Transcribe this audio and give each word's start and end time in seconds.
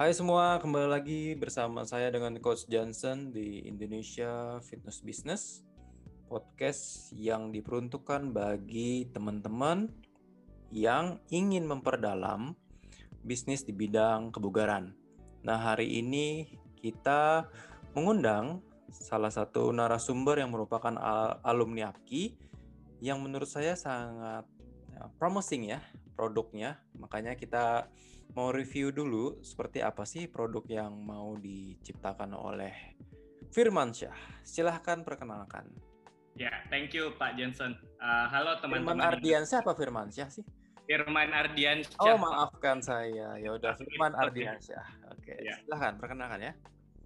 Hai 0.00 0.16
semua, 0.16 0.56
kembali 0.56 0.88
lagi 0.88 1.36
bersama 1.36 1.84
saya 1.84 2.08
dengan 2.08 2.32
Coach 2.40 2.64
Johnson 2.72 3.36
di 3.36 3.68
Indonesia 3.68 4.56
Fitness 4.64 5.04
Business, 5.04 5.60
podcast 6.24 7.12
yang 7.12 7.52
diperuntukkan 7.52 8.32
bagi 8.32 9.12
teman-teman 9.12 9.92
yang 10.72 11.20
ingin 11.28 11.68
memperdalam 11.68 12.56
bisnis 13.28 13.60
di 13.60 13.76
bidang 13.76 14.32
kebugaran. 14.32 14.96
Nah, 15.44 15.60
hari 15.60 16.00
ini 16.00 16.48
kita 16.80 17.44
mengundang 17.92 18.64
salah 18.88 19.28
satu 19.28 19.68
narasumber 19.68 20.40
yang 20.40 20.48
merupakan 20.48 20.96
alumni 21.44 21.92
APKI 21.92 22.40
yang 23.04 23.20
menurut 23.20 23.52
saya 23.52 23.76
sangat 23.76 24.48
ya, 24.96 25.12
promising 25.20 25.76
ya 25.76 25.84
produknya. 26.16 26.80
Makanya 26.96 27.36
kita 27.36 27.92
mau 28.34 28.54
review 28.54 28.94
dulu 28.94 29.42
seperti 29.42 29.82
apa 29.82 30.06
sih 30.06 30.30
produk 30.30 30.62
yang 30.70 30.94
mau 30.94 31.34
diciptakan 31.34 32.34
oleh 32.34 32.94
Firman 33.50 33.90
Syah. 33.90 34.14
Silahkan 34.46 35.02
perkenalkan. 35.02 35.66
Ya, 36.38 36.62
thank 36.70 36.94
you 36.94 37.10
Pak 37.18 37.34
Johnson. 37.34 37.74
Uh, 37.98 38.26
halo 38.30 38.56
teman-teman. 38.62 38.96
Firman 38.96 39.00
Ardiansyah 39.02 39.58
apa 39.66 39.72
Firman 39.74 40.08
Syah 40.14 40.30
sih? 40.30 40.46
Firman 40.86 41.30
Ardiansyah. 41.34 41.98
Oh, 41.98 42.16
maafkan 42.18 42.78
saya. 42.78 43.34
Ya 43.36 43.50
udah 43.50 43.74
Firman 43.74 44.14
Ardiansyah. 44.14 44.86
Oke, 45.10 45.34
okay. 45.34 45.38
ya. 45.42 45.58
silahkan 45.66 45.98
perkenalkan 45.98 46.38
ya. 46.38 46.52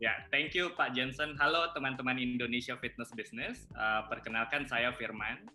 Ya, 0.02 0.12
thank 0.28 0.52
you 0.52 0.68
Pak 0.76 0.92
Johnson. 0.92 1.32
Halo 1.40 1.72
teman-teman 1.72 2.20
Indonesia 2.20 2.76
Fitness 2.76 3.08
Business. 3.16 3.64
Uh, 3.72 4.04
perkenalkan 4.12 4.68
saya 4.68 4.92
Firman. 4.92 5.48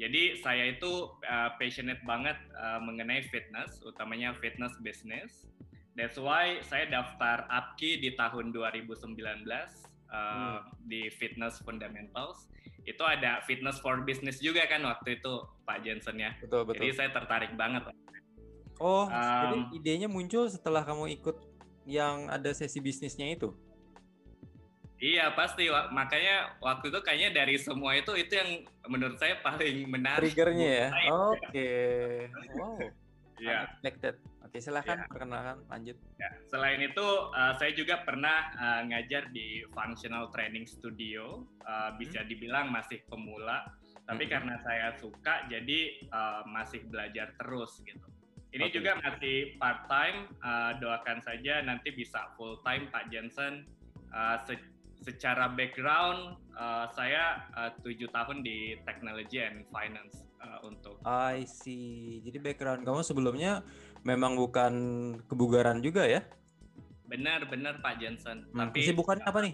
Jadi 0.00 0.40
saya 0.40 0.72
itu 0.72 1.12
uh, 1.28 1.50
passionate 1.60 2.00
banget 2.08 2.34
uh, 2.56 2.80
mengenai 2.80 3.22
fitness, 3.28 3.78
utamanya 3.84 4.32
fitness 4.40 4.72
business. 4.80 5.46
That's 5.92 6.16
why 6.16 6.64
saya 6.64 6.88
daftar 6.88 7.44
APKI 7.52 8.00
di 8.00 8.10
tahun 8.16 8.56
2019 8.56 9.12
uh, 10.08 10.16
hmm. 10.16 10.58
di 10.88 11.12
Fitness 11.12 11.60
Fundamentals. 11.60 12.48
Itu 12.88 13.04
ada 13.04 13.44
Fitness 13.44 13.78
for 13.78 14.00
Business 14.02 14.40
juga 14.40 14.64
kan 14.66 14.80
waktu 14.88 15.20
itu 15.20 15.32
Pak 15.68 15.84
Jensen 15.84 16.16
ya. 16.16 16.32
Betul 16.40 16.64
betul. 16.64 16.88
Jadi 16.88 16.92
saya 16.96 17.10
tertarik 17.12 17.52
banget. 17.54 17.92
Oh, 18.80 19.06
um, 19.06 19.12
jadi 19.12 19.60
idenya 19.78 20.08
muncul 20.08 20.48
setelah 20.48 20.82
kamu 20.82 21.12
ikut 21.20 21.36
yang 21.86 22.32
ada 22.32 22.50
sesi 22.56 22.80
bisnisnya 22.80 23.30
itu? 23.30 23.54
Iya 25.02 25.34
pasti, 25.34 25.66
makanya 25.90 26.54
waktu 26.62 26.94
itu 26.94 27.00
kayaknya 27.02 27.42
dari 27.42 27.58
semua 27.58 27.98
itu 27.98 28.14
itu 28.14 28.38
yang 28.38 28.62
menurut 28.86 29.18
saya 29.18 29.34
paling 29.42 29.90
menarik. 29.90 30.30
Triggernya 30.30 30.70
ya. 30.70 30.88
Oke. 31.10 31.42
Okay. 31.50 32.30
Wow. 32.54 32.78
Iya. 33.42 33.58
Unexpected. 33.66 34.14
Oke, 34.46 34.62
silahkan 34.62 35.02
ya. 35.02 35.10
perkenalkan, 35.10 35.58
lanjut. 35.66 35.98
Ya. 36.22 36.30
Selain 36.46 36.78
itu, 36.78 37.06
uh, 37.34 37.52
saya 37.58 37.74
juga 37.74 38.06
pernah 38.06 38.54
uh, 38.54 38.86
ngajar 38.86 39.34
di 39.34 39.66
functional 39.74 40.30
training 40.30 40.70
studio. 40.70 41.42
Uh, 41.66 41.98
bisa 41.98 42.22
hmm. 42.22 42.28
dibilang 42.30 42.70
masih 42.70 43.02
pemula, 43.10 43.66
tapi 44.06 44.30
hmm. 44.30 44.32
karena 44.38 44.54
saya 44.62 44.94
suka, 45.02 45.50
jadi 45.50 45.98
uh, 46.14 46.46
masih 46.46 46.86
belajar 46.86 47.34
terus 47.42 47.82
gitu. 47.82 48.06
Ini 48.54 48.70
okay. 48.70 48.74
juga 48.78 49.02
masih 49.02 49.58
part 49.58 49.82
time. 49.90 50.30
Uh, 50.38 50.78
doakan 50.78 51.18
saja 51.26 51.58
nanti 51.66 51.90
bisa 51.90 52.30
full 52.38 52.62
time 52.62 52.86
Pak 52.94 53.10
Jensen. 53.10 53.66
Uh, 54.12 54.36
secara 55.02 55.50
background 55.50 56.38
uh, 56.54 56.86
saya 56.94 57.42
eh, 57.58 57.70
tujuh 57.82 58.08
tahun 58.14 58.46
di 58.46 58.78
technology 58.86 59.42
and 59.42 59.66
finance 59.68 60.22
uh, 60.38 60.62
untuk. 60.62 61.02
I 61.04 61.44
see. 61.44 62.22
Jadi 62.22 62.38
background 62.38 62.86
kamu 62.86 63.02
sebelumnya 63.02 63.66
memang 64.06 64.38
bukan 64.38 64.74
kebugaran 65.26 65.82
juga 65.82 66.06
ya? 66.06 66.22
Benar, 67.10 67.44
benar 67.50 67.82
Pak 67.82 68.00
Jensen. 68.00 68.48
Hmm, 68.54 68.70
Tapi 68.70 68.86
kesibukannya 68.86 69.26
apa 69.26 69.38
nih? 69.44 69.52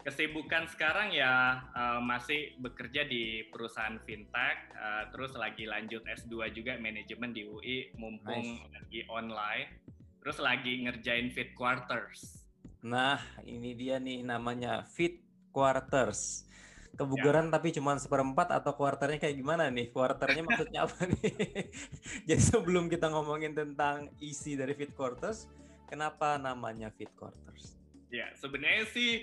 Kesibukan 0.00 0.64
sekarang 0.72 1.12
ya 1.12 1.60
uh, 1.76 2.00
masih 2.00 2.56
bekerja 2.56 3.04
di 3.04 3.44
perusahaan 3.52 4.00
fintech, 4.08 4.72
uh, 4.72 5.12
terus 5.12 5.36
lagi 5.36 5.68
lanjut 5.68 6.00
S2 6.08 6.56
juga 6.56 6.80
manajemen 6.80 7.36
di 7.36 7.44
UI, 7.44 7.92
mumpung 8.00 8.64
nice. 8.64 8.72
lagi 8.80 9.00
online, 9.12 9.68
terus 10.24 10.40
lagi 10.40 10.88
ngerjain 10.88 11.28
fit 11.28 11.52
quarters. 11.52 12.40
Nah, 12.80 13.20
ini 13.44 13.76
dia 13.76 14.00
nih 14.00 14.24
namanya 14.24 14.84
fit 14.88 15.20
quarters. 15.52 16.48
Kebugaran 16.96 17.48
ya. 17.48 17.52
tapi 17.56 17.70
cuma 17.70 17.94
seperempat 17.96 18.50
atau 18.50 18.74
kuarternya 18.74 19.20
kayak 19.20 19.36
gimana 19.36 19.70
nih? 19.70 19.92
Kuarternya 19.94 20.42
maksudnya 20.42 20.80
apa 20.88 21.06
nih? 21.06 21.32
Jadi 22.28 22.42
sebelum 22.42 22.90
kita 22.90 23.12
ngomongin 23.12 23.54
tentang 23.54 24.10
isi 24.18 24.58
dari 24.58 24.74
fit 24.74 24.92
quarters, 24.96 25.46
kenapa 25.86 26.40
namanya 26.40 26.90
fit 26.90 27.12
quarters? 27.14 27.78
Ya, 28.10 28.26
sebenarnya 28.36 28.90
sih 28.90 29.22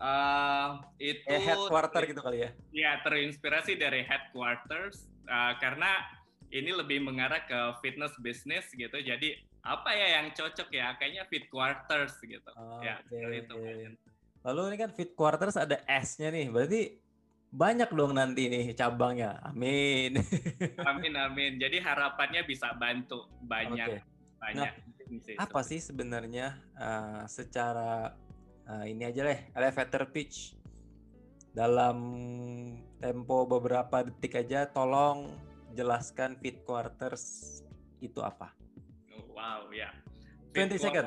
uh, 0.00 0.82
itu 0.98 1.28
eh, 1.30 1.44
headquarter 1.44 2.02
gitu 2.08 2.20
kali 2.24 2.38
ya? 2.44 2.50
Ya, 2.74 2.92
terinspirasi 3.06 3.78
dari 3.78 4.02
headquarters 4.02 5.06
uh, 5.30 5.54
karena 5.62 6.02
ini 6.50 6.70
lebih 6.74 7.02
mengarah 7.02 7.46
ke 7.46 7.58
fitness 7.78 8.14
business 8.18 8.68
gitu. 8.74 8.98
Jadi 8.98 9.38
apa 9.64 9.90
ya 9.96 10.20
yang 10.20 10.28
cocok 10.36 10.68
ya? 10.68 10.92
Kayaknya 11.00 11.24
fit 11.26 11.48
quarters 11.48 12.20
gitu. 12.20 12.50
Oh, 12.54 12.84
ya 12.84 13.00
okay, 13.08 13.40
itu 13.40 13.56
lalu 14.44 14.60
ini 14.72 14.76
kan 14.76 14.90
fit 14.92 15.16
quarters 15.16 15.56
ada 15.56 15.80
S-nya 15.88 16.28
nih. 16.28 16.52
Berarti 16.52 17.00
banyak 17.48 17.90
dong 17.96 18.12
nanti 18.12 18.52
nih 18.52 18.76
cabangnya. 18.76 19.40
Amin. 19.40 20.20
Amin 20.90 21.14
amin. 21.16 21.56
Jadi 21.56 21.80
harapannya 21.80 22.44
bisa 22.44 22.76
bantu 22.76 23.24
banyak 23.40 23.88
okay. 23.88 24.02
banyak 24.36 24.68
nah, 24.68 25.40
apa 25.40 25.60
sih 25.64 25.80
sebenarnya 25.80 26.60
uh, 26.76 27.24
secara 27.24 28.12
uh, 28.68 28.84
ini 28.84 29.08
aja 29.08 29.24
deh 29.24 29.40
elevator 29.56 30.12
pitch? 30.12 30.60
Dalam 31.54 31.96
tempo 32.98 33.46
beberapa 33.46 34.02
detik 34.02 34.42
aja 34.42 34.66
tolong 34.66 35.30
jelaskan 35.72 36.34
fit 36.42 36.66
quarters 36.66 37.62
itu 38.02 38.18
apa 38.18 38.63
Wow, 39.44 39.68
ya. 39.76 39.92
Yeah. 40.56 40.72
20 40.72 40.80
second. 40.80 41.06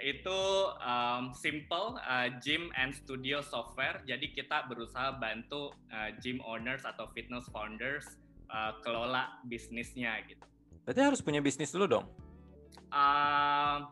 Itu 0.00 0.40
um, 0.80 1.36
simple 1.36 2.00
uh, 2.00 2.32
gym 2.40 2.72
and 2.72 2.96
studio 2.96 3.44
software. 3.44 4.00
Jadi 4.08 4.32
kita 4.32 4.64
berusaha 4.64 5.20
bantu 5.20 5.76
uh, 5.92 6.10
gym 6.24 6.40
owners 6.40 6.88
atau 6.88 7.04
fitness 7.12 7.44
founders 7.52 8.16
uh, 8.48 8.80
kelola 8.80 9.36
bisnisnya 9.44 10.24
gitu. 10.24 10.40
Berarti 10.88 11.00
harus 11.04 11.20
punya 11.20 11.44
bisnis 11.44 11.68
dulu 11.68 12.00
dong? 12.00 12.06
Uh, 12.88 13.84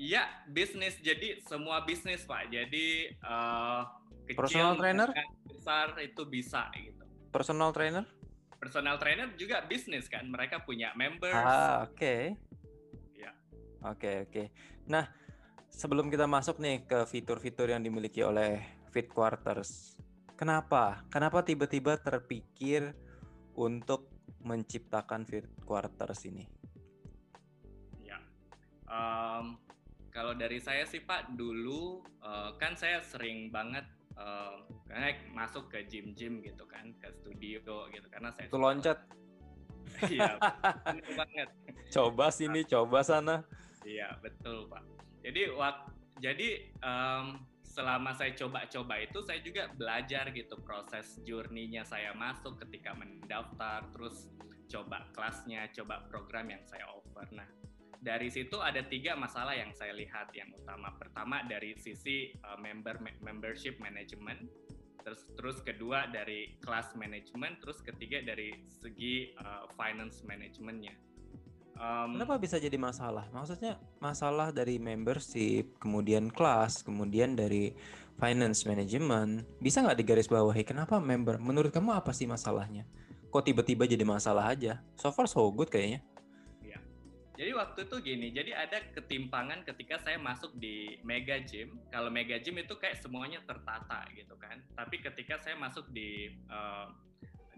Iya, 0.00 0.24
bisnis. 0.48 0.96
Jadi 1.04 1.44
semua 1.44 1.84
bisnis 1.84 2.24
pak. 2.24 2.48
Jadi 2.48 3.12
uh, 3.20 3.84
kecil, 4.24 4.40
personal 4.40 4.72
trainer 4.80 5.12
besar 5.44 5.92
itu 6.00 6.24
bisa 6.24 6.72
gitu. 6.72 7.04
Personal 7.28 7.68
trainer? 7.68 8.08
personal 8.60 9.00
trainer 9.00 9.32
juga 9.40 9.64
bisnis 9.64 10.04
kan 10.06 10.28
mereka 10.28 10.60
punya 10.60 10.92
members 10.92 11.32
ah 11.32 11.88
oke 11.88 11.96
okay. 11.96 12.36
Oke 13.84 13.98
okay, 13.98 14.14
oke. 14.24 14.30
Okay. 14.30 14.46
nah 14.88 15.08
sebelum 15.70 16.10
kita 16.10 16.26
masuk 16.26 16.58
nih 16.58 16.84
ke 16.84 17.06
fitur-fitur 17.06 17.70
yang 17.70 17.80
dimiliki 17.80 18.20
oleh 18.24 18.60
Fit 18.90 19.06
Quarters 19.06 20.00
kenapa? 20.40 21.04
Kenapa 21.12 21.44
tiba-tiba 21.44 22.00
terpikir 22.00 22.96
untuk 23.52 24.08
menciptakan 24.40 25.28
Fit 25.28 25.44
Quarters 25.68 26.24
ini? 26.24 26.48
Ya 28.00 28.16
um, 28.88 29.60
kalau 30.08 30.32
dari 30.32 30.56
saya 30.64 30.88
sih 30.88 31.04
Pak 31.04 31.36
dulu 31.36 32.00
uh, 32.24 32.56
kan 32.56 32.72
saya 32.72 33.04
sering 33.04 33.52
banget 33.52 33.84
uh, 34.16 34.64
masuk 35.36 35.68
ke 35.68 35.84
gym-gym 35.84 36.40
gitu 36.40 36.64
kan 36.64 36.88
ke 36.96 37.12
studio 37.20 37.60
gitu 37.92 38.08
karena 38.08 38.32
saya 38.32 38.48
itu 38.48 38.56
loncat. 38.56 38.98
Iya 40.00 40.38
banget. 41.18 41.48
Coba 41.92 42.32
sini 42.32 42.64
coba 42.64 43.04
sana 43.04 43.44
iya 43.84 44.16
betul 44.20 44.68
pak 44.68 44.84
jadi 45.20 45.52
waktu 45.56 45.88
jadi 46.20 46.48
um, 46.84 47.40
selama 47.64 48.12
saya 48.12 48.36
coba-coba 48.36 49.00
itu 49.00 49.18
saya 49.24 49.40
juga 49.40 49.72
belajar 49.72 50.28
gitu 50.34 50.58
proses 50.60 51.16
journey-nya 51.24 51.86
saya 51.86 52.12
masuk 52.12 52.60
ketika 52.66 52.92
mendaftar 52.92 53.88
terus 53.94 54.28
coba 54.68 55.08
kelasnya 55.16 55.70
coba 55.72 56.04
program 56.10 56.50
yang 56.52 56.62
saya 56.68 56.84
offer 56.90 57.24
nah 57.32 57.48
dari 58.00 58.32
situ 58.32 58.56
ada 58.64 58.80
tiga 58.80 59.12
masalah 59.12 59.52
yang 59.52 59.76
saya 59.76 59.92
lihat 59.92 60.32
yang 60.32 60.48
utama. 60.56 60.88
Pertama 60.96 61.44
dari 61.44 61.76
sisi 61.76 62.32
uh, 62.48 62.56
member 62.56 62.96
membership 63.20 63.76
management, 63.76 64.48
terus 65.04 65.28
terus 65.36 65.60
kedua 65.60 66.08
dari 66.08 66.56
kelas 66.64 66.96
management, 66.96 67.60
terus 67.60 67.84
ketiga 67.84 68.24
dari 68.24 68.56
segi 68.64 69.36
uh, 69.36 69.68
finance 69.76 70.24
managementnya. 70.24 70.96
Um, 71.80 72.20
Kenapa 72.20 72.36
bisa 72.36 72.60
jadi 72.60 72.76
masalah? 72.76 73.24
Maksudnya 73.32 73.80
masalah 74.04 74.52
dari 74.52 74.76
membership, 74.76 75.80
kemudian 75.80 76.28
kelas, 76.28 76.84
kemudian 76.84 77.32
dari 77.32 77.72
finance 78.20 78.68
management. 78.68 79.48
Bisa 79.64 79.80
nggak 79.80 79.96
digaris 79.96 80.28
bawahi 80.28 80.60
kenapa 80.60 81.00
member? 81.00 81.40
Menurut 81.40 81.72
kamu 81.72 81.96
apa 81.96 82.12
sih 82.12 82.28
masalahnya? 82.28 82.84
Kok 83.32 83.48
tiba-tiba 83.48 83.88
jadi 83.88 84.04
masalah 84.04 84.52
aja? 84.52 84.84
So 85.00 85.08
far 85.08 85.24
so 85.24 85.48
good 85.48 85.72
kayaknya. 85.72 86.04
Jadi 87.40 87.56
waktu 87.56 87.88
itu 87.88 87.96
gini, 88.04 88.28
jadi 88.36 88.52
ada 88.52 88.84
ketimpangan 88.92 89.64
ketika 89.64 89.96
saya 90.04 90.20
masuk 90.20 90.52
di 90.60 91.00
Mega 91.00 91.40
Gym. 91.40 91.80
Kalau 91.88 92.12
Mega 92.12 92.36
Gym 92.36 92.60
itu 92.60 92.76
kayak 92.76 93.00
semuanya 93.00 93.40
tertata 93.48 94.04
gitu 94.12 94.36
kan. 94.36 94.60
Tapi 94.76 95.00
ketika 95.00 95.40
saya 95.40 95.56
masuk 95.56 95.88
di 95.88 96.36
uh, 96.52 96.92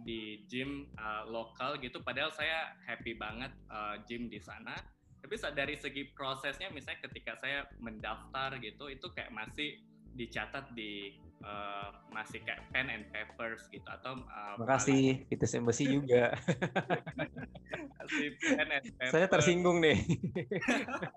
di 0.03 0.43
gym 0.51 0.91
uh, 0.99 1.25
lokal 1.27 1.79
gitu, 1.79 2.03
padahal 2.03 2.31
saya 2.35 2.75
happy 2.87 3.15
banget 3.17 3.51
uh, 3.71 3.99
gym 4.07 4.29
di 4.29 4.39
sana. 4.43 4.75
Tapi 5.23 5.39
dari 5.55 5.79
segi 5.79 6.11
prosesnya, 6.13 6.67
misalnya 6.75 7.07
ketika 7.07 7.39
saya 7.39 7.63
mendaftar 7.79 8.59
gitu, 8.59 8.91
itu 8.91 9.07
kayak 9.15 9.31
masih 9.31 9.79
dicatat 10.13 10.75
di 10.77 11.17
uh, 11.45 11.89
masih 12.13 12.41
kayak 12.45 12.63
pen 12.71 12.89
and 12.89 13.07
papers 13.11 13.67
gitu. 13.71 13.85
Atau 13.87 14.19
uh, 14.19 14.55
makasih 14.59 15.25
Vitus 15.29 15.55
Embassy 15.55 15.85
juga. 15.89 16.35
Pen 18.43 18.69
and 18.71 18.87
papers. 18.99 19.13
saya 19.15 19.27
tersinggung 19.29 19.83
nih. 19.83 19.99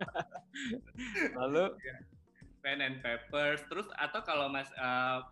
Lalu? 1.40 1.76
Pen 2.62 2.80
and 2.82 2.98
papers. 3.02 3.62
Terus 3.68 3.88
atau 3.98 4.22
kalau 4.26 4.50
mas 4.50 4.70
uh, 4.80 5.26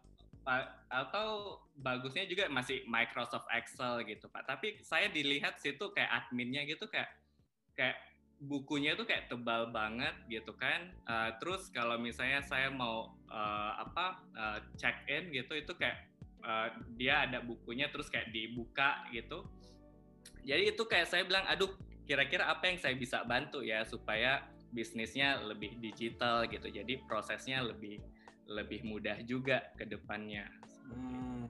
atau 0.92 1.60
bagusnya 1.80 2.28
juga 2.28 2.52
masih 2.52 2.84
Microsoft 2.84 3.48
Excel 3.48 4.04
gitu 4.04 4.28
pak 4.28 4.44
tapi 4.44 4.76
saya 4.84 5.08
dilihat 5.08 5.58
situ 5.64 5.88
kayak 5.96 6.12
adminnya 6.12 6.68
gitu 6.68 6.84
kayak 6.92 7.08
kayak 7.80 7.96
bukunya 8.44 8.94
tuh 9.00 9.08
kayak 9.08 9.32
tebal 9.32 9.72
banget 9.72 10.14
gitu 10.28 10.52
kan. 10.60 10.92
Uh, 11.08 11.32
terus 11.40 11.72
kalau 11.72 11.96
misalnya 11.96 12.44
saya 12.44 12.68
mau 12.68 13.16
uh, 13.32 13.72
apa 13.80 14.20
uh, 14.36 14.60
check 14.76 15.08
in 15.08 15.32
gitu 15.32 15.56
itu 15.56 15.72
kayak 15.80 16.12
uh, 16.44 16.68
dia 17.00 17.24
ada 17.24 17.40
bukunya 17.40 17.88
terus 17.88 18.12
kayak 18.12 18.30
dibuka 18.36 19.08
gitu. 19.16 19.48
Jadi 20.44 20.76
itu 20.76 20.84
kayak 20.84 21.08
saya 21.08 21.24
bilang, 21.24 21.48
aduh 21.48 21.72
kira-kira 22.04 22.52
apa 22.52 22.68
yang 22.68 22.78
saya 22.80 23.00
bisa 23.00 23.24
bantu 23.24 23.64
ya 23.64 23.88
supaya 23.88 24.44
bisnisnya 24.76 25.40
lebih 25.40 25.80
digital 25.80 26.44
gitu. 26.52 26.68
Jadi 26.68 27.00
prosesnya 27.08 27.64
lebih 27.64 28.04
lebih 28.48 28.84
mudah 28.84 29.20
juga 29.24 29.64
ke 29.80 29.88
depannya. 29.88 30.48
Hmm. 30.90 31.48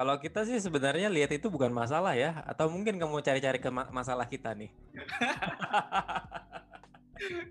Kalau 0.00 0.16
kita 0.16 0.48
sih 0.48 0.56
sebenarnya 0.56 1.12
lihat 1.12 1.28
itu 1.36 1.52
bukan 1.52 1.68
masalah 1.68 2.16
ya, 2.16 2.40
atau 2.48 2.72
mungkin 2.72 2.96
kamu 2.96 3.20
cari-cari 3.20 3.60
ke 3.60 3.68
masalah 3.68 4.24
kita 4.28 4.56
nih. 4.56 4.72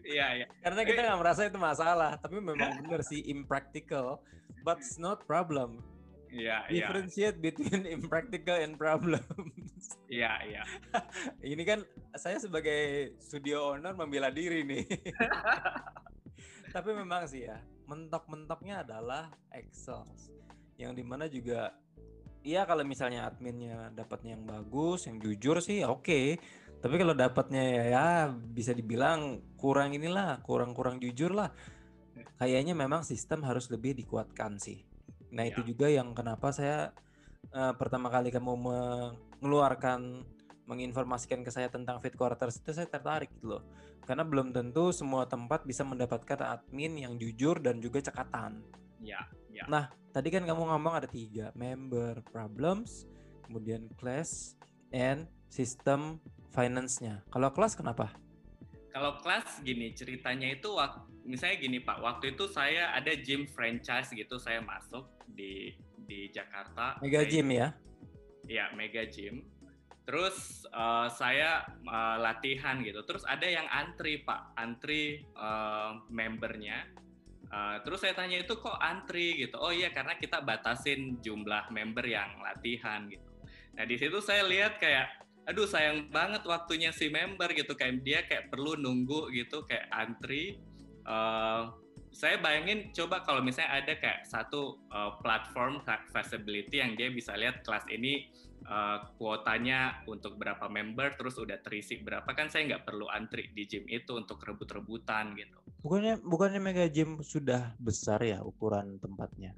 Iya, 0.02 0.28
iya. 0.34 0.48
Karena 0.66 0.82
kita 0.82 1.00
nggak 1.06 1.20
merasa 1.22 1.46
itu 1.46 1.60
masalah, 1.62 2.18
tapi 2.18 2.42
memang 2.42 2.82
benar 2.82 3.06
sih 3.06 3.22
impractical, 3.30 4.18
but 4.66 4.82
it's 4.82 4.98
not 4.98 5.22
problem. 5.30 5.86
Iya, 6.30 6.70
iya. 6.70 6.86
Differentiate 6.86 7.38
between 7.42 7.90
impractical 7.90 8.58
and 8.58 8.78
problems. 8.78 9.98
Iya, 10.06 10.32
iya. 10.46 10.64
Ini 11.54 11.64
kan 11.66 11.80
saya 12.14 12.38
sebagai 12.38 13.14
studio 13.18 13.74
owner 13.74 13.98
membela 13.98 14.30
diri 14.30 14.62
nih. 14.62 14.86
tapi 16.76 16.94
memang 16.94 17.26
sih 17.26 17.50
ya, 17.50 17.58
mentok-mentoknya 17.90 18.86
adalah 18.86 19.34
Excel. 19.50 20.06
Yang 20.78 20.92
di 20.94 21.04
mana 21.04 21.26
juga 21.26 21.74
Iya 22.40 22.64
kalau 22.64 22.88
misalnya 22.88 23.28
adminnya 23.28 23.92
dapatnya 23.92 24.40
yang 24.40 24.48
bagus, 24.48 25.12
yang 25.12 25.20
jujur 25.20 25.60
sih 25.60 25.84
oke. 25.84 26.08
Okay 26.08 26.40
tapi 26.80 26.96
kalau 26.96 27.12
dapatnya 27.12 27.64
ya, 27.64 27.84
ya 27.92 28.08
bisa 28.32 28.72
dibilang 28.72 29.44
kurang 29.60 29.92
inilah, 29.92 30.40
kurang-kurang 30.48 31.04
jujur 31.04 31.36
lah. 31.36 31.52
Kayaknya 32.40 32.72
memang 32.72 33.04
sistem 33.04 33.44
harus 33.44 33.68
lebih 33.68 34.00
dikuatkan 34.00 34.56
sih. 34.56 34.88
Nah 35.36 35.44
ya. 35.44 35.52
itu 35.52 35.76
juga 35.76 35.92
yang 35.92 36.16
kenapa 36.16 36.56
saya 36.56 36.96
uh, 37.52 37.76
pertama 37.76 38.08
kali 38.08 38.32
kamu 38.32 38.56
mengeluarkan 38.56 40.24
menginformasikan 40.72 41.44
ke 41.44 41.52
saya 41.52 41.68
tentang 41.68 42.00
fit 42.00 42.16
quarters 42.16 42.64
itu 42.64 42.72
saya 42.72 42.88
tertarik 42.88 43.28
gitu 43.36 43.60
loh. 43.60 43.64
Karena 44.10 44.26
belum 44.26 44.50
tentu 44.50 44.90
semua 44.90 45.30
tempat 45.30 45.70
bisa 45.70 45.86
mendapatkan 45.86 46.42
admin 46.42 46.98
yang 46.98 47.22
jujur 47.22 47.62
dan 47.62 47.78
juga 47.78 48.02
cekatan. 48.02 48.58
Ya, 49.06 49.22
ya. 49.54 49.70
Nah, 49.70 49.94
tadi 50.10 50.34
kan 50.34 50.50
kamu 50.50 50.66
ngomong 50.66 50.98
ada 50.98 51.06
tiga, 51.06 51.54
member 51.54 52.18
problems, 52.34 53.06
kemudian 53.46 53.86
class, 54.02 54.58
and 54.90 55.30
sistem 55.54 56.18
finance-nya. 56.50 57.22
Kalau 57.30 57.54
kelas 57.54 57.78
kenapa? 57.78 58.10
Kalau 58.90 59.22
kelas 59.22 59.62
gini 59.62 59.94
ceritanya 59.94 60.58
itu 60.58 60.74
waktu 60.74 61.06
misalnya 61.30 61.62
gini 61.62 61.78
Pak, 61.78 62.02
waktu 62.02 62.34
itu 62.34 62.50
saya 62.50 62.90
ada 62.98 63.14
gym 63.14 63.46
franchise 63.46 64.10
gitu 64.10 64.42
saya 64.42 64.66
masuk 64.66 65.06
di 65.30 65.78
di 66.10 66.34
Jakarta. 66.34 66.98
Mega 67.06 67.22
saya, 67.22 67.30
gym 67.30 67.48
ya? 67.54 67.68
Iya, 68.50 68.74
mega 68.74 69.06
gym. 69.06 69.46
Terus 70.10 70.66
uh, 70.74 71.06
saya 71.14 71.62
uh, 71.86 72.18
latihan 72.18 72.82
gitu. 72.82 73.06
Terus 73.06 73.22
ada 73.30 73.46
yang 73.46 73.70
antri 73.70 74.26
Pak, 74.26 74.58
antri 74.58 75.22
uh, 75.38 76.02
membernya. 76.10 76.90
Uh, 77.50 77.78
terus 77.86 78.02
saya 78.02 78.18
tanya 78.18 78.42
itu 78.42 78.58
kok 78.58 78.74
antri 78.82 79.38
gitu. 79.38 79.62
Oh 79.62 79.70
iya 79.70 79.94
karena 79.94 80.18
kita 80.18 80.42
batasin 80.42 81.22
jumlah 81.22 81.70
member 81.70 82.10
yang 82.10 82.42
latihan 82.42 83.06
gitu. 83.06 83.30
Nah 83.78 83.86
di 83.86 84.02
situ 84.02 84.18
saya 84.18 84.50
lihat 84.50 84.82
kayak 84.82 85.30
aduh 85.46 85.70
sayang 85.70 86.10
banget 86.10 86.42
waktunya 86.46 86.90
si 86.90 87.10
member 87.10 87.54
gitu 87.54 87.74
kayak 87.78 88.02
dia 88.02 88.26
kayak 88.26 88.50
perlu 88.54 88.78
nunggu 88.78 89.30
gitu 89.34 89.66
kayak 89.66 89.90
antri 89.94 90.58
uh, 91.10 91.74
saya 92.10 92.42
bayangin 92.42 92.90
coba 92.92 93.22
kalau 93.22 93.40
misalnya 93.46 93.86
ada 93.86 93.94
kayak 93.96 94.26
satu 94.26 94.82
uh, 94.90 95.22
platform 95.22 95.82
feasibility 96.10 96.82
yang 96.82 96.98
dia 96.98 97.14
bisa 97.14 97.38
lihat 97.38 97.62
kelas 97.62 97.86
ini 97.94 98.28
uh, 98.66 99.06
kuotanya 99.16 100.02
untuk 100.10 100.36
berapa 100.36 100.66
member 100.68 101.16
terus 101.16 101.38
udah 101.38 101.62
terisi 101.62 102.02
berapa 102.02 102.28
kan 102.34 102.50
saya 102.50 102.76
nggak 102.76 102.84
perlu 102.86 103.06
antri 103.08 103.54
di 103.54 103.70
gym 103.70 103.86
itu 103.88 104.18
untuk 104.18 104.42
rebut-rebutan 104.42 105.38
gitu. 105.38 105.58
Bukannya 105.86 106.20
bukannya 106.20 106.60
mega 106.60 106.86
gym 106.90 107.22
sudah 107.22 107.78
besar 107.80 108.26
ya 108.26 108.42
ukuran 108.42 109.00
tempatnya? 109.00 109.54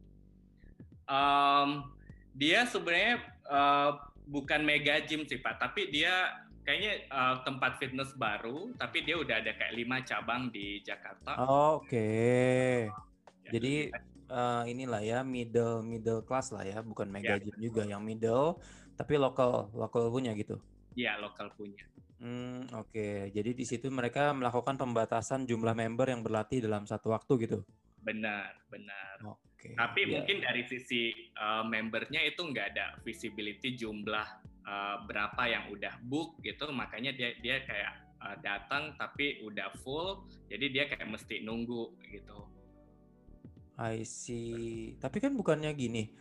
Um, 1.08 1.92
dia 2.36 2.64
sebenarnya 2.68 3.20
uh, 3.48 4.00
bukan 4.28 4.64
mega 4.64 5.02
gym 5.04 5.28
sih 5.28 5.40
Pak, 5.40 5.60
tapi 5.60 5.92
dia 5.92 6.30
kayaknya 6.62 6.94
uh, 7.10 7.36
tempat 7.42 7.82
fitness 7.82 8.14
baru, 8.18 8.74
tapi 8.78 9.04
dia 9.06 9.18
udah 9.18 9.42
ada 9.42 9.52
kayak 9.58 9.74
lima 9.74 10.02
cabang 10.06 10.54
di 10.54 10.82
Jakarta. 10.86 11.38
Oh, 11.42 11.82
Oke. 11.82 11.90
Okay. 11.90 12.76
Ya, 13.46 13.52
Jadi 13.58 13.74
uh, 14.30 14.64
inilah 14.70 15.02
ya 15.02 15.20
middle 15.26 15.82
middle 15.82 16.22
class 16.22 16.54
lah 16.54 16.64
ya, 16.64 16.80
bukan 16.86 17.10
mega 17.10 17.38
ya. 17.38 17.42
gym 17.42 17.58
juga 17.58 17.84
yang 17.86 18.06
middle, 18.06 18.62
tapi 18.94 19.18
lokal 19.18 19.74
lokal 19.74 20.14
punya 20.14 20.32
gitu. 20.38 20.62
Iya 20.94 21.18
lokal 21.18 21.50
punya. 21.58 21.82
Hmm, 22.22 22.70
oke. 22.78 22.94
Okay. 22.94 23.34
Jadi 23.34 23.52
di 23.58 23.66
situ 23.66 23.90
mereka 23.90 24.30
melakukan 24.30 24.78
pembatasan 24.78 25.50
jumlah 25.50 25.74
member 25.74 26.06
yang 26.06 26.22
berlatih 26.22 26.62
dalam 26.62 26.86
satu 26.86 27.10
waktu 27.18 27.50
gitu. 27.50 27.58
Benar, 28.06 28.62
benar. 28.70 29.18
Oh. 29.26 29.38
Okay. 29.58 29.78
Tapi 29.78 30.10
yeah. 30.10 30.12
mungkin 30.18 30.38
dari 30.42 30.66
sisi 30.66 31.14
uh, 31.38 31.62
membernya 31.62 32.22
itu 32.26 32.42
nggak 32.42 32.68
ada 32.74 32.98
visibility 33.06 33.78
jumlah 33.78 34.26
uh, 34.66 35.04
berapa 35.06 35.42
yang 35.50 35.70
udah 35.72 35.98
book 36.06 36.40
gitu, 36.42 36.70
makanya 36.74 37.14
dia 37.14 37.34
dia 37.40 37.62
kayak 37.66 37.94
uh, 38.22 38.36
datang 38.42 38.94
tapi 38.96 39.42
udah 39.46 39.74
full, 39.82 40.26
jadi 40.50 40.66
dia 40.70 40.84
kayak 40.90 41.10
mesti 41.10 41.42
nunggu 41.42 41.96
gitu. 42.10 42.50
I 43.82 44.06
see. 44.06 44.94
Tapi 45.02 45.18
kan 45.18 45.34
bukannya 45.34 45.74
gini, 45.74 46.14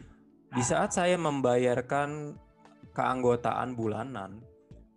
di 0.51 0.63
saat 0.65 0.97
saya 0.97 1.21
membayarkan 1.21 2.35
keanggotaan 2.97 3.77
bulanan, 3.77 4.41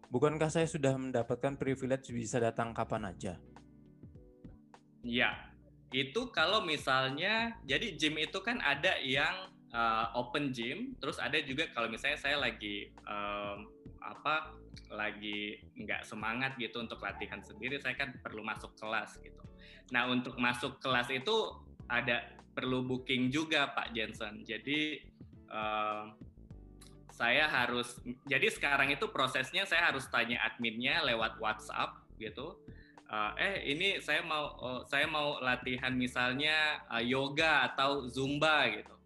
bukankah 0.08 0.48
saya 0.48 0.66
sudah 0.66 0.96
mendapatkan 0.96 1.60
privilege 1.60 2.10
bisa 2.10 2.40
datang 2.40 2.72
kapan 2.72 3.12
aja? 3.12 3.36
Iya, 5.04 5.36
itu 5.92 6.32
kalau 6.32 6.64
misalnya 6.64 7.60
jadi 7.68 8.00
gym 8.00 8.16
itu 8.18 8.40
kan 8.40 8.64
ada 8.64 8.96
yang 9.04 9.52
uh, 9.74 10.14
open 10.16 10.54
gym, 10.54 10.94
terus 11.02 11.18
ada 11.20 11.36
juga 11.42 11.68
kalau 11.74 11.90
misalnya 11.90 12.20
saya 12.22 12.38
lagi 12.40 12.94
um, 13.04 13.68
apa 14.00 14.54
lagi 14.94 15.58
nggak 15.78 16.06
semangat 16.06 16.56
gitu 16.62 16.80
untuk 16.80 17.02
latihan 17.02 17.42
sendiri, 17.42 17.82
saya 17.82 17.98
kan 17.98 18.14
perlu 18.22 18.46
masuk 18.46 18.72
kelas 18.78 19.18
gitu. 19.20 19.42
Nah 19.92 20.08
untuk 20.08 20.38
masuk 20.38 20.80
kelas 20.80 21.10
itu 21.10 21.58
ada 21.90 22.24
perlu 22.54 22.86
booking 22.86 23.34
juga 23.34 23.74
Pak 23.74 23.92
Jensen. 23.98 24.46
Jadi 24.46 25.02
uh, 25.50 26.14
saya 27.14 27.46
harus 27.46 28.02
jadi 28.26 28.50
sekarang 28.50 28.90
itu 28.90 29.06
prosesnya 29.14 29.70
saya 29.70 29.94
harus 29.94 30.10
tanya 30.10 30.42
adminnya 30.42 31.06
lewat 31.06 31.38
WhatsApp 31.38 32.02
gitu 32.18 32.58
uh, 33.14 33.32
eh 33.38 33.70
ini 33.70 34.02
saya 34.02 34.26
mau 34.26 34.58
uh, 34.58 34.82
saya 34.90 35.06
mau 35.06 35.38
latihan 35.38 35.94
misalnya 35.94 36.82
uh, 36.90 37.04
yoga 37.06 37.70
atau 37.70 38.10
zumba 38.10 38.66
gitu 38.74 38.98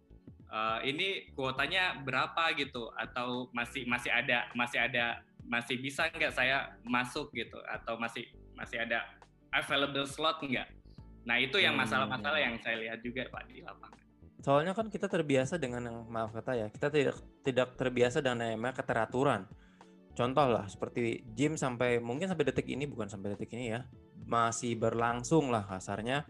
uh, 0.52 0.80
ini 0.84 1.28
kuotanya 1.32 2.00
berapa 2.02 2.52
gitu? 2.56 2.90
Atau 2.96 3.52
masih 3.52 3.84
masih 3.88 4.12
ada 4.12 4.48
masih 4.52 4.78
ada 4.80 5.22
masih 5.48 5.80
bisa 5.80 6.08
nggak 6.12 6.34
saya 6.34 6.72
masuk 6.84 7.32
gitu? 7.32 7.56
Atau 7.68 7.96
masih 7.96 8.28
masih 8.56 8.82
ada 8.82 9.04
available 9.54 10.08
slot 10.08 10.40
nggak? 10.42 10.68
Nah 11.28 11.36
itu 11.36 11.60
yang 11.60 11.76
hmm. 11.76 11.84
masalah-masalah 11.84 12.40
yang 12.40 12.56
saya 12.60 12.76
lihat 12.80 13.00
juga 13.04 13.28
pak 13.28 13.44
di 13.48 13.60
lapangan. 13.60 14.00
Soalnya 14.38 14.72
kan 14.72 14.86
kita 14.88 15.10
terbiasa 15.10 15.58
dengan 15.58 15.82
yang 15.90 15.98
maaf 16.08 16.30
kata 16.32 16.52
ya 16.54 16.66
kita 16.70 16.88
tidak 16.88 17.16
tidak 17.44 17.68
terbiasa 17.76 18.24
dengan 18.24 18.48
namanya 18.48 18.80
keteraturan. 18.80 19.44
Contoh 20.16 20.46
lah 20.50 20.66
seperti 20.66 21.22
gym 21.36 21.54
sampai 21.54 22.02
mungkin 22.02 22.26
sampai 22.26 22.48
detik 22.50 22.66
ini 22.66 22.88
bukan 22.90 23.06
sampai 23.06 23.38
detik 23.38 23.54
ini 23.54 23.70
ya 23.76 23.86
masih 24.26 24.74
berlangsung 24.74 25.48
lah 25.48 25.62
kasarnya 25.64 26.26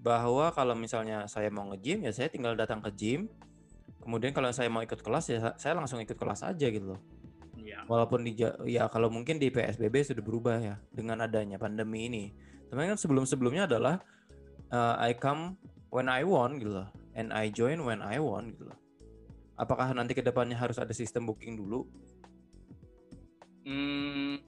bahwa 0.00 0.48
kalau 0.56 0.72
misalnya 0.72 1.28
saya 1.28 1.52
mau 1.52 1.68
nge-gym 1.70 2.08
ya 2.08 2.12
saya 2.12 2.32
tinggal 2.32 2.56
datang 2.56 2.80
ke 2.80 2.90
gym. 2.96 3.28
Kemudian 4.00 4.32
kalau 4.32 4.48
saya 4.48 4.72
mau 4.72 4.80
ikut 4.80 5.04
kelas 5.04 5.28
ya 5.28 5.38
saya 5.60 5.76
langsung 5.76 6.00
ikut 6.00 6.16
kelas 6.16 6.40
aja 6.44 6.66
gitu 6.68 6.96
loh. 6.96 7.02
Ya. 7.60 7.86
walaupun 7.86 8.26
di 8.26 8.34
ya 8.66 8.90
kalau 8.90 9.12
mungkin 9.12 9.38
di 9.38 9.46
PSBB 9.46 10.02
sudah 10.02 10.24
berubah 10.24 10.58
ya 10.58 10.74
dengan 10.90 11.22
adanya 11.22 11.60
pandemi 11.60 12.10
ini. 12.10 12.24
Tapi 12.66 12.88
kan 12.88 12.98
sebelum 12.98 13.28
sebelumnya 13.28 13.70
adalah 13.70 14.02
uh, 14.74 14.98
I 14.98 15.14
come 15.14 15.54
when 15.94 16.10
I 16.10 16.26
want 16.26 16.58
gitu 16.58 16.82
loh 16.82 16.88
and 17.14 17.30
I 17.30 17.52
join 17.52 17.82
when 17.86 18.02
I 18.02 18.18
want 18.18 18.56
gitu 18.56 18.70
loh. 18.70 18.78
Apakah 19.60 19.92
nanti 19.92 20.16
ke 20.16 20.24
depannya 20.24 20.56
harus 20.56 20.80
ada 20.80 20.90
sistem 20.96 21.28
booking 21.28 21.60
dulu? 21.60 21.84
Hmm, 23.68 24.40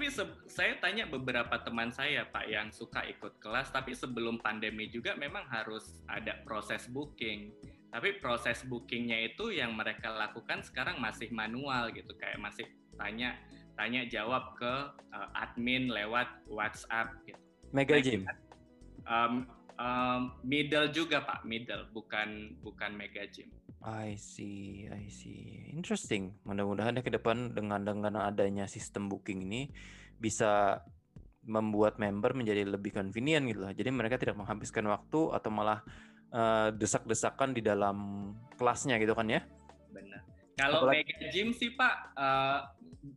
tapi 0.00 0.32
saya 0.48 0.80
tanya 0.80 1.04
beberapa 1.04 1.60
teman 1.60 1.92
saya 1.92 2.24
Pak 2.24 2.48
yang 2.48 2.72
suka 2.72 3.04
ikut 3.04 3.36
kelas, 3.36 3.68
tapi 3.68 3.92
sebelum 3.92 4.40
pandemi 4.40 4.88
juga 4.88 5.12
memang 5.12 5.44
harus 5.52 6.00
ada 6.08 6.40
proses 6.40 6.88
booking. 6.88 7.52
Tapi 7.92 8.16
proses 8.16 8.64
bookingnya 8.64 9.28
itu 9.28 9.52
yang 9.52 9.76
mereka 9.76 10.08
lakukan 10.08 10.64
sekarang 10.64 11.04
masih 11.04 11.28
manual 11.36 11.92
gitu, 11.92 12.16
kayak 12.16 12.40
masih 12.40 12.64
tanya 12.96 13.36
tanya 13.76 14.08
jawab 14.08 14.56
ke 14.56 14.72
uh, 15.12 15.28
admin 15.36 15.92
lewat 15.92 16.32
WhatsApp 16.48 17.20
gitu. 17.28 17.36
Mega 17.68 18.00
Gym. 18.00 18.24
Um, 19.04 19.52
um, 19.76 20.32
middle 20.40 20.88
juga 20.96 21.20
Pak, 21.28 21.44
middle 21.44 21.92
bukan 21.92 22.56
bukan 22.64 22.96
Mega 22.96 23.28
Gym. 23.28 23.52
I 23.80 24.20
see, 24.20 24.84
I 24.92 25.08
see. 25.08 25.72
Interesting. 25.72 26.36
Mudah-mudahan 26.44 27.00
ya 27.00 27.02
ke 27.04 27.08
depan 27.08 27.56
dengan 27.56 27.80
dengan 27.80 28.20
adanya 28.20 28.68
sistem 28.68 29.08
booking 29.08 29.48
ini 29.48 29.72
bisa 30.20 30.84
membuat 31.48 31.96
member 31.96 32.36
menjadi 32.36 32.68
lebih 32.68 32.92
convenient 32.92 33.48
gitu 33.48 33.64
lah. 33.64 33.72
Jadi 33.72 33.88
mereka 33.88 34.20
tidak 34.20 34.36
menghabiskan 34.36 34.84
waktu 34.84 35.32
atau 35.32 35.48
malah 35.48 35.80
uh, 36.28 36.68
desak-desakan 36.76 37.56
di 37.56 37.64
dalam 37.64 38.30
kelasnya 38.60 39.00
gitu 39.00 39.16
kan 39.16 39.32
ya. 39.32 39.40
Benar. 39.88 40.28
Kalau 40.60 40.84
Mega 40.84 41.16
Gym 41.32 41.56
sih 41.56 41.72
Pak, 41.72 42.12
uh, 42.20 42.60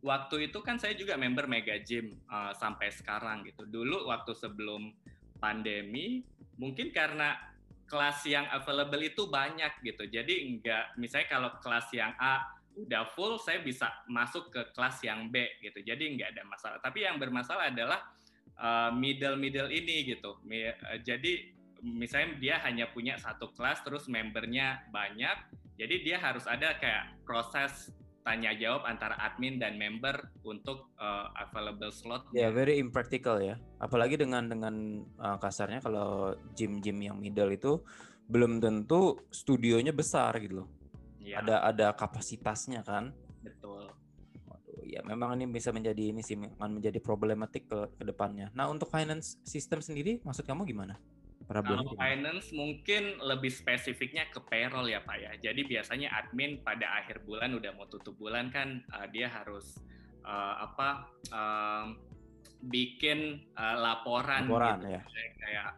waktu 0.00 0.48
itu 0.48 0.64
kan 0.64 0.80
saya 0.80 0.96
juga 0.96 1.20
member 1.20 1.44
Mega 1.44 1.76
Gym 1.84 2.16
uh, 2.32 2.56
sampai 2.56 2.88
sekarang 2.88 3.44
gitu. 3.44 3.68
Dulu 3.68 4.08
waktu 4.08 4.32
sebelum 4.32 4.96
pandemi, 5.36 6.24
mungkin 6.56 6.88
karena 6.88 7.36
kelas 7.84 8.24
yang 8.26 8.46
available 8.50 9.02
itu 9.02 9.28
banyak 9.28 9.72
gitu. 9.84 10.08
Jadi 10.08 10.50
enggak 10.50 10.96
misalnya 10.96 11.28
kalau 11.28 11.50
kelas 11.60 11.88
yang 11.92 12.12
A 12.16 12.44
udah 12.74 13.06
full 13.14 13.38
saya 13.38 13.62
bisa 13.62 13.86
masuk 14.10 14.50
ke 14.50 14.62
kelas 14.74 14.98
yang 15.06 15.30
B 15.30 15.46
gitu. 15.62 15.78
Jadi 15.84 16.16
enggak 16.16 16.34
ada 16.34 16.42
masalah. 16.48 16.78
Tapi 16.82 17.06
yang 17.06 17.16
bermasalah 17.22 17.70
adalah 17.70 18.00
uh, 18.58 18.90
middle 18.90 19.38
middle 19.38 19.70
ini 19.70 20.16
gitu. 20.16 20.40
Uh, 20.42 20.98
jadi 21.04 21.54
misalnya 21.84 22.40
dia 22.40 22.56
hanya 22.64 22.88
punya 22.90 23.20
satu 23.20 23.52
kelas 23.52 23.84
terus 23.84 24.08
membernya 24.10 24.82
banyak. 24.90 25.36
Jadi 25.74 26.06
dia 26.06 26.22
harus 26.22 26.46
ada 26.46 26.78
kayak 26.78 27.26
proses 27.26 27.90
tanya 28.24 28.56
jawab 28.56 28.88
antara 28.88 29.20
admin 29.20 29.60
dan 29.60 29.76
member 29.76 30.32
untuk 30.48 30.88
uh, 30.96 31.28
available 31.36 31.92
slot. 31.92 32.24
Ya, 32.32 32.48
yeah, 32.48 32.50
very 32.50 32.80
impractical 32.80 33.36
ya. 33.38 33.60
Apalagi 33.76 34.16
dengan 34.16 34.48
dengan 34.48 35.04
uh, 35.20 35.36
kasarnya 35.36 35.84
kalau 35.84 36.32
gym-gym 36.56 37.04
yang 37.04 37.20
middle 37.20 37.52
itu 37.52 37.84
belum 38.24 38.64
tentu 38.64 39.20
studionya 39.28 39.92
besar 39.92 40.40
gitu 40.40 40.64
loh. 40.64 40.68
Yeah. 41.20 41.44
Ada 41.44 41.56
ada 41.68 41.86
kapasitasnya 41.92 42.80
kan. 42.80 43.12
Betul. 43.44 43.92
Waduh, 44.48 44.82
ya 44.88 45.04
memang 45.04 45.36
ini 45.36 45.44
bisa 45.52 45.68
menjadi 45.68 46.16
ini 46.16 46.24
sih 46.24 46.40
akan 46.40 46.80
menjadi 46.80 47.04
problematik 47.04 47.68
ke, 47.68 47.92
ke 47.92 48.02
depannya. 48.08 48.48
Nah, 48.56 48.72
untuk 48.72 48.88
finance 48.88 49.36
system 49.44 49.84
sendiri 49.84 50.24
maksud 50.24 50.48
kamu 50.48 50.64
gimana? 50.64 50.96
Kalau 51.84 52.00
finance 52.00 52.56
mungkin 52.56 53.20
lebih 53.20 53.52
spesifiknya 53.52 54.28
ke 54.32 54.40
payroll 54.48 54.88
ya 54.88 55.04
Pak 55.04 55.16
ya. 55.20 55.32
Jadi 55.36 55.68
biasanya 55.68 56.08
admin 56.16 56.64
pada 56.64 57.04
akhir 57.04 57.24
bulan 57.28 57.52
udah 57.52 57.72
mau 57.76 57.84
tutup 57.84 58.16
bulan 58.16 58.48
kan 58.48 58.80
uh, 58.92 59.04
dia 59.12 59.28
harus 59.28 59.76
uh, 60.24 60.64
apa 60.64 61.08
uh, 61.28 61.92
bikin 62.64 63.44
uh, 63.60 63.76
laporan, 63.76 64.48
laporan 64.48 64.80
gitu. 64.80 64.88
ya. 64.96 65.02
kayak 65.36 65.70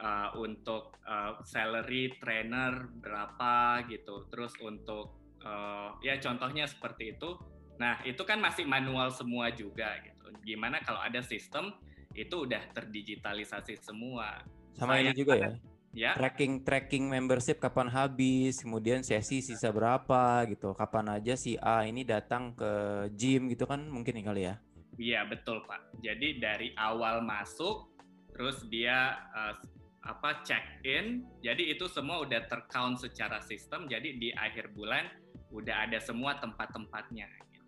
uh, 0.00 0.28
untuk 0.40 0.96
uh, 1.04 1.44
salary 1.44 2.16
trainer 2.16 2.88
berapa 3.00 3.84
gitu. 3.92 4.24
Terus 4.32 4.56
untuk 4.64 5.36
uh, 5.44 5.92
ya 6.00 6.16
contohnya 6.16 6.64
seperti 6.64 7.16
itu. 7.16 7.36
Nah, 7.76 8.00
itu 8.08 8.24
kan 8.24 8.40
masih 8.40 8.64
manual 8.64 9.12
semua 9.12 9.52
juga 9.52 10.00
gitu. 10.00 10.32
Gimana 10.40 10.80
kalau 10.80 11.04
ada 11.04 11.20
sistem 11.20 11.76
itu 12.16 12.48
udah 12.48 12.72
terdigitalisasi 12.72 13.76
semua 13.76 14.40
sama 14.76 15.00
ini 15.00 15.12
juga 15.16 15.34
ya. 15.36 15.50
Ya. 15.96 16.12
Tracking 16.12 16.60
tracking 16.60 17.08
membership 17.08 17.56
kapan 17.56 17.88
habis, 17.88 18.60
kemudian 18.60 19.00
sesi 19.00 19.40
sisa 19.40 19.72
berapa 19.72 20.44
gitu. 20.44 20.76
Kapan 20.76 21.16
aja 21.16 21.32
si 21.40 21.56
A 21.56 21.88
ini 21.88 22.04
datang 22.04 22.52
ke 22.52 22.72
gym 23.16 23.48
gitu 23.48 23.64
kan 23.64 23.80
mungkin 23.88 24.12
nih 24.12 24.26
kali 24.28 24.42
ya. 24.44 24.54
Iya, 25.00 25.24
betul, 25.28 25.64
Pak. 25.64 26.00
Jadi 26.04 26.36
dari 26.40 26.72
awal 26.76 27.24
masuk 27.24 27.88
terus 28.36 28.60
dia 28.68 29.16
uh, 29.32 29.56
apa 30.04 30.44
check 30.44 30.84
in. 30.84 31.24
Jadi 31.40 31.72
itu 31.72 31.88
semua 31.88 32.20
udah 32.20 32.44
tercount 32.44 33.00
secara 33.00 33.40
sistem. 33.40 33.88
Jadi 33.88 34.20
di 34.20 34.28
akhir 34.36 34.76
bulan 34.76 35.08
udah 35.48 35.88
ada 35.88 35.96
semua 35.96 36.36
tempat-tempatnya 36.36 37.24
gitu. 37.24 37.60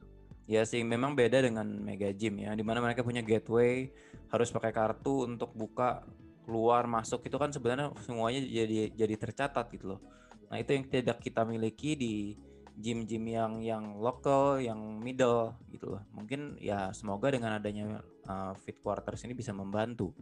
Ya 0.49 0.65
sih, 0.65 0.81
memang 0.81 1.13
beda 1.13 1.45
dengan 1.45 1.65
Mega 1.65 2.09
Gym 2.13 2.41
ya, 2.41 2.57
di 2.57 2.65
mana 2.65 2.81
mereka 2.81 3.05
punya 3.05 3.21
gateway, 3.21 3.93
harus 4.33 4.49
pakai 4.49 4.73
kartu 4.73 5.29
untuk 5.29 5.53
buka 5.53 6.05
keluar 6.49 6.89
masuk 6.89 7.29
itu 7.29 7.37
kan 7.37 7.53
sebenarnya 7.53 7.93
semuanya 8.01 8.41
jadi 8.41 8.89
jadi 8.97 9.15
tercatat 9.21 9.69
gitu 9.69 9.93
loh. 9.93 10.01
Nah 10.49 10.57
itu 10.57 10.73
yang 10.73 10.89
tidak 10.89 11.21
kita 11.21 11.45
miliki 11.45 11.93
di 11.93 12.33
gym-gym 12.73 13.29
yang 13.29 13.53
yang 13.61 13.85
lokal, 14.01 14.57
yang 14.57 14.81
middle 15.05 15.53
gitu 15.69 15.93
loh. 15.93 16.03
Mungkin 16.17 16.57
ya 16.57 16.89
semoga 16.97 17.29
dengan 17.29 17.61
adanya 17.61 18.01
uh, 18.25 18.57
fit 18.57 18.81
quarters 18.81 19.29
ini 19.29 19.37
bisa 19.37 19.53
membantu. 19.53 20.17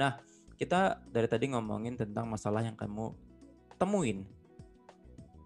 Nah 0.00 0.16
kita 0.56 1.04
dari 1.12 1.28
tadi 1.28 1.52
ngomongin 1.52 2.00
tentang 2.00 2.24
masalah 2.24 2.64
yang 2.64 2.72
kamu 2.72 3.12
temuin 3.76 4.24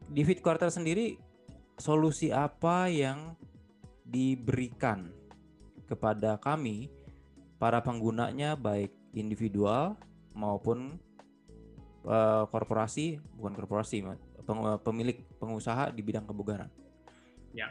di 0.07 0.23
fit 0.23 0.39
quarter 0.39 0.71
sendiri 0.71 1.19
solusi 1.75 2.31
apa 2.31 2.87
yang 2.87 3.35
diberikan 4.07 5.11
kepada 5.91 6.39
kami 6.39 6.87
para 7.59 7.83
penggunanya 7.83 8.55
baik 8.55 8.95
individual 9.11 9.99
maupun 10.35 10.99
uh, 12.07 12.45
korporasi 12.49 13.19
bukan 13.37 13.53
korporasi 13.57 14.05
peng, 14.47 14.61
pemilik 14.81 15.19
pengusaha 15.37 15.91
di 15.93 16.01
bidang 16.01 16.27
kebugaran. 16.27 16.71
Ya, 17.51 17.71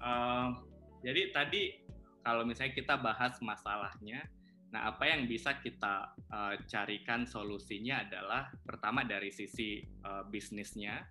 uh, 0.00 0.52
jadi 1.00 1.32
tadi 1.32 1.88
kalau 2.20 2.44
misalnya 2.44 2.74
kita 2.76 2.94
bahas 3.00 3.40
masalahnya, 3.40 4.26
nah 4.68 4.92
apa 4.92 5.08
yang 5.08 5.24
bisa 5.24 5.56
kita 5.64 6.12
uh, 6.28 6.54
carikan 6.68 7.24
solusinya 7.24 8.04
adalah 8.04 8.52
pertama 8.68 9.00
dari 9.06 9.32
sisi 9.32 9.80
uh, 10.04 10.28
bisnisnya. 10.28 11.08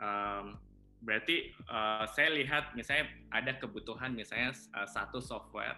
Um, 0.00 0.56
berarti 1.04 1.52
uh, 1.68 2.08
saya 2.08 2.32
lihat 2.32 2.72
misalnya 2.72 3.12
ada 3.28 3.60
kebutuhan 3.60 4.16
misalnya 4.16 4.56
uh, 4.72 4.88
satu 4.88 5.20
software 5.20 5.76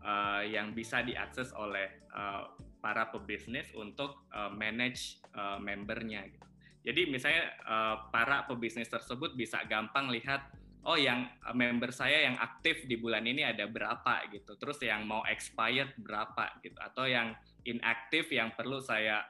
uh, 0.00 0.40
yang 0.40 0.72
bisa 0.72 1.04
diakses 1.04 1.52
oleh 1.52 1.92
uh, 2.16 2.48
para 2.86 3.10
pebisnis 3.10 3.66
untuk 3.74 4.30
uh, 4.30 4.46
manage 4.54 5.18
uh, 5.34 5.58
membernya. 5.58 6.22
Gitu. 6.30 6.46
Jadi 6.86 7.02
misalnya 7.10 7.50
uh, 7.66 7.96
para 8.14 8.46
pebisnis 8.46 8.86
tersebut 8.86 9.34
bisa 9.34 9.66
gampang 9.66 10.06
lihat, 10.06 10.46
oh 10.86 10.94
yang 10.94 11.26
member 11.50 11.90
saya 11.90 12.30
yang 12.30 12.38
aktif 12.38 12.86
di 12.86 12.94
bulan 12.94 13.26
ini 13.26 13.42
ada 13.42 13.66
berapa 13.66 14.30
gitu, 14.30 14.54
terus 14.54 14.78
yang 14.86 15.02
mau 15.02 15.26
expired 15.26 15.98
berapa 15.98 16.62
gitu, 16.62 16.78
atau 16.78 17.10
yang 17.10 17.34
inaktif 17.66 18.30
yang 18.30 18.54
perlu 18.54 18.78
saya 18.78 19.26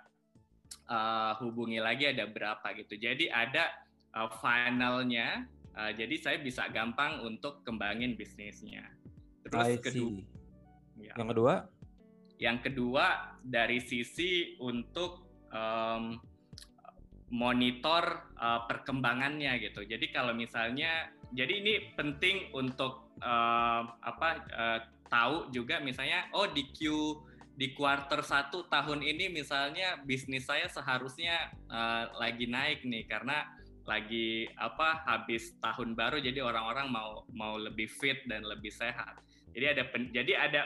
uh, 0.93 1.33
hubungi 1.41 1.81
lagi 1.81 2.13
ada 2.13 2.29
berapa 2.29 2.77
gitu. 2.77 3.01
Jadi 3.01 3.33
ada 3.33 3.73
uh, 4.13 4.29
finalnya, 4.37 5.49
uh, 5.73 5.97
jadi 5.97 6.13
saya 6.21 6.39
bisa 6.45 6.69
gampang 6.69 7.25
untuk 7.25 7.65
kembangin 7.65 8.21
bisnisnya. 8.21 8.85
Terus 9.49 9.81
kedua, 9.81 10.21
ya. 11.01 11.17
yang 11.17 11.33
kedua 11.33 11.73
yang 12.37 12.61
kedua 12.61 13.37
dari 13.41 13.81
sisi 13.81 14.57
untuk 14.61 15.25
um, 15.53 16.17
monitor 17.33 18.33
uh, 18.39 18.69
perkembangannya 18.71 19.59
gitu. 19.59 19.83
Jadi 19.83 20.15
kalau 20.15 20.31
misalnya, 20.37 21.11
jadi 21.35 21.53
ini 21.59 21.75
penting 21.99 22.55
untuk 22.55 23.11
uh, 23.19 23.83
apa 23.99 24.31
uh, 24.53 24.79
tahu 25.11 25.51
juga 25.51 25.83
misalnya, 25.83 26.31
oh 26.37 26.47
di 26.47 26.71
Q 26.71 26.81
di 27.57 27.73
kuarter 27.73 28.21
satu 28.21 28.69
tahun 28.69 29.01
ini 29.01 29.33
misalnya 29.33 29.97
bisnis 30.05 30.45
saya 30.45 30.69
seharusnya 30.69 31.57
uh, 31.73 32.13
lagi 32.21 32.45
naik 32.45 32.85
nih 32.85 33.09
karena 33.09 33.49
lagi 33.89 34.45
apa 34.61 35.09
habis 35.09 35.57
tahun 35.65 35.97
baru 35.97 36.21
jadi 36.21 36.45
orang-orang 36.45 36.93
mau 36.93 37.25
mau 37.33 37.57
lebih 37.57 37.89
fit 37.89 38.29
dan 38.29 38.45
lebih 38.45 38.69
sehat. 38.69 39.17
Jadi 39.57 39.67
ada 39.73 39.83
jadi 40.13 40.33
ada 40.37 40.61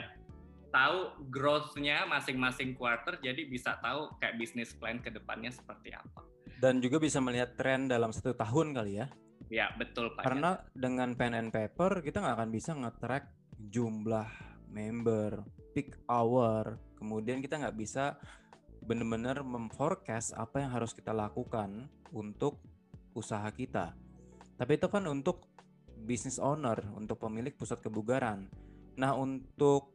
tahu 0.71 1.27
growth-nya 1.27 2.07
masing-masing 2.07 2.73
quarter 2.73 3.19
jadi 3.19 3.45
bisa 3.45 3.77
tahu 3.83 4.11
kayak 4.17 4.39
bisnis 4.39 4.71
plan 4.73 4.97
ke 4.97 5.11
depannya 5.11 5.51
seperti 5.51 5.93
apa. 5.93 6.23
Dan 6.63 6.79
juga 6.79 6.97
bisa 6.97 7.19
melihat 7.19 7.53
tren 7.59 7.91
dalam 7.91 8.15
satu 8.15 8.33
tahun 8.33 8.73
kali 8.73 9.03
ya. 9.03 9.07
Ya, 9.51 9.67
betul 9.75 10.15
Pak. 10.15 10.23
Karena 10.23 10.63
dengan 10.71 11.13
pen 11.19 11.35
and 11.35 11.51
paper 11.51 11.99
kita 11.99 12.23
nggak 12.23 12.35
akan 12.39 12.49
bisa 12.49 12.71
nge-track 12.71 13.25
jumlah 13.69 14.29
member, 14.71 15.43
peak 15.75 15.99
hour, 16.07 16.79
kemudian 16.95 17.43
kita 17.43 17.59
nggak 17.59 17.75
bisa 17.75 18.15
benar-benar 18.81 19.45
memforecast 19.45 20.33
apa 20.39 20.63
yang 20.63 20.71
harus 20.73 20.95
kita 20.95 21.11
lakukan 21.11 21.91
untuk 22.15 22.63
usaha 23.13 23.45
kita. 23.51 23.93
Tapi 24.55 24.77
itu 24.79 24.87
kan 24.87 25.05
untuk 25.05 25.45
business 26.01 26.41
owner, 26.41 26.77
untuk 26.97 27.21
pemilik 27.21 27.53
pusat 27.53 27.83
kebugaran. 27.83 28.49
Nah, 28.97 29.13
untuk 29.13 29.93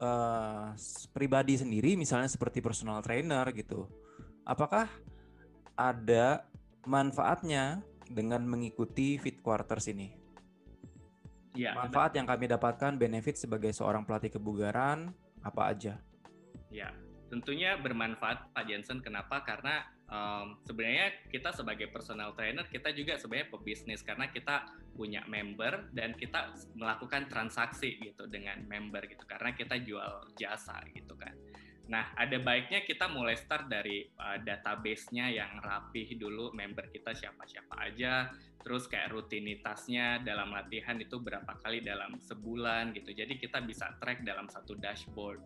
uh, 0.00 0.72
pribadi 1.12 1.60
sendiri, 1.60 1.94
misalnya 1.94 2.26
seperti 2.26 2.64
personal 2.64 3.04
trainer 3.04 3.46
gitu, 3.52 3.86
apakah 4.48 4.88
ada 5.76 6.44
manfaatnya 6.88 7.84
dengan 8.10 8.42
mengikuti 8.42 9.20
Fit 9.20 9.38
Quarters 9.44 9.86
ini? 9.92 10.16
Ya, 11.54 11.74
Manfaat 11.74 12.14
yang 12.14 12.26
kami 12.26 12.46
dapatkan, 12.46 12.94
benefit 12.94 13.34
sebagai 13.34 13.74
seorang 13.74 14.06
pelatih 14.06 14.38
kebugaran, 14.38 15.10
apa 15.42 15.62
aja? 15.66 15.98
Ya, 16.70 16.94
tentunya 17.26 17.74
bermanfaat 17.74 18.54
Pak 18.54 18.64
Jensen. 18.70 19.02
Kenapa? 19.02 19.42
Karena 19.42 19.82
um, 20.10 20.58
sebenarnya 20.66 21.30
kita 21.30 21.54
sebagai 21.54 21.88
personal 21.88 22.34
trainer 22.34 22.66
kita 22.68 22.90
juga 22.92 23.16
sebenarnya 23.16 23.48
pebisnis 23.54 24.02
karena 24.02 24.28
kita 24.28 24.68
punya 24.92 25.24
member 25.30 25.88
dan 25.94 26.12
kita 26.18 26.52
melakukan 26.76 27.30
transaksi 27.30 27.96
gitu 28.02 28.26
dengan 28.26 28.60
member 28.66 29.06
gitu 29.08 29.24
karena 29.24 29.54
kita 29.54 29.80
jual 29.80 30.28
jasa 30.36 30.82
gitu 30.92 31.16
kan. 31.16 31.32
Nah, 31.90 32.06
ada 32.14 32.38
baiknya 32.38 32.86
kita 32.86 33.10
mulai 33.10 33.34
start 33.34 33.66
dari 33.66 34.06
uh, 34.14 34.38
database-nya 34.38 35.26
yang 35.26 35.58
rapih 35.58 36.14
dulu, 36.14 36.54
member 36.54 36.86
kita 36.86 37.10
siapa-siapa 37.10 37.74
aja, 37.82 38.30
terus 38.62 38.86
kayak 38.86 39.10
rutinitasnya 39.10 40.22
dalam 40.22 40.54
latihan 40.54 40.94
itu 41.02 41.18
berapa 41.18 41.50
kali 41.58 41.82
dalam 41.82 42.14
sebulan 42.22 42.94
gitu. 42.94 43.10
Jadi 43.10 43.42
kita 43.42 43.58
bisa 43.66 43.90
track 43.98 44.22
dalam 44.22 44.46
satu 44.46 44.78
dashboard. 44.78 45.42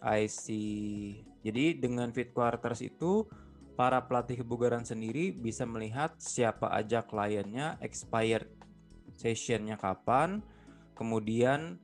I 0.00 0.24
see. 0.32 1.20
Jadi 1.44 1.76
dengan 1.76 2.08
Fit 2.16 2.32
Quarters 2.32 2.80
itu 2.80 3.28
para 3.74 3.98
pelatih 4.06 4.42
kebugaran 4.42 4.86
sendiri 4.86 5.34
bisa 5.34 5.66
melihat 5.66 6.14
siapa 6.18 6.70
aja 6.70 7.02
kliennya, 7.02 7.78
expired 7.82 8.46
sessionnya 9.14 9.78
kapan, 9.78 10.42
kemudian 10.94 11.78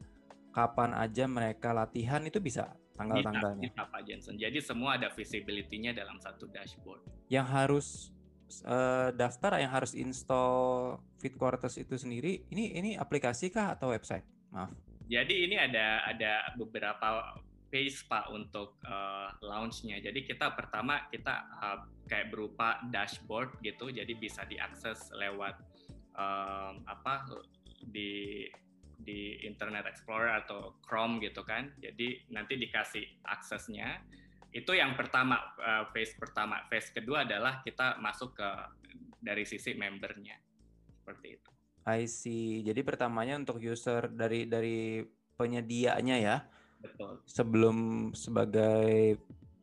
kapan 0.50 0.94
aja 0.94 1.26
mereka 1.26 1.70
latihan 1.70 2.22
itu 2.26 2.38
bisa 2.42 2.74
tanggal-tanggalnya. 2.98 3.70
Bisa, 3.70 3.86
Pak 3.86 4.02
Jensen. 4.06 4.34
Jadi 4.38 4.58
semua 4.62 4.98
ada 4.98 5.08
visibility-nya 5.10 5.94
dalam 5.94 6.18
satu 6.18 6.50
dashboard. 6.50 7.02
Yang 7.30 7.46
harus 7.50 7.86
uh, 8.66 9.14
daftar, 9.14 9.58
yang 9.62 9.72
harus 9.72 9.94
install 9.94 10.98
Fit 11.18 11.34
Quarters 11.38 11.78
itu 11.78 11.94
sendiri, 11.96 12.44
ini 12.50 12.76
ini 12.76 12.90
aplikasi 12.98 13.48
kah 13.50 13.74
atau 13.74 13.94
website? 13.94 14.26
Maaf. 14.50 14.74
Jadi 15.10 15.46
ini 15.46 15.58
ada 15.58 16.06
ada 16.06 16.54
beberapa 16.54 17.34
page 17.70 18.04
Pak 18.10 18.28
untuk 18.34 18.82
uh, 18.84 19.30
launch-nya. 19.40 20.02
Jadi 20.02 20.26
kita 20.26 20.52
pertama 20.58 21.06
kita 21.08 21.46
uh, 21.62 21.78
kayak 22.10 22.34
berupa 22.34 22.82
dashboard 22.90 23.54
gitu, 23.62 23.94
jadi 23.94 24.10
bisa 24.18 24.42
diakses 24.44 25.14
lewat 25.14 25.54
um, 26.18 26.82
apa 26.84 27.30
di 27.80 28.44
di 29.00 29.40
Internet 29.48 29.88
Explorer 29.88 30.44
atau 30.44 30.76
Chrome 30.84 31.22
gitu 31.24 31.40
kan. 31.46 31.72
Jadi 31.80 32.28
nanti 32.34 32.60
dikasih 32.60 33.24
aksesnya. 33.24 34.04
Itu 34.50 34.74
yang 34.74 34.98
pertama, 34.98 35.38
uh, 35.62 35.88
phase 35.94 36.18
pertama. 36.18 36.66
Phase 36.68 36.90
kedua 36.90 37.24
adalah 37.24 37.62
kita 37.64 37.96
masuk 38.02 38.36
ke 38.36 38.50
dari 39.22 39.46
sisi 39.46 39.72
membernya. 39.78 40.36
Seperti 41.00 41.26
itu. 41.38 41.50
I 41.88 42.04
see. 42.04 42.60
Jadi 42.60 42.84
pertamanya 42.84 43.40
untuk 43.40 43.56
user 43.62 44.10
dari 44.12 44.44
dari 44.44 45.00
penyedianya 45.38 46.16
ya. 46.20 46.36
Betul. 46.80 47.20
Sebelum 47.28 47.76
sebagai 48.16 49.20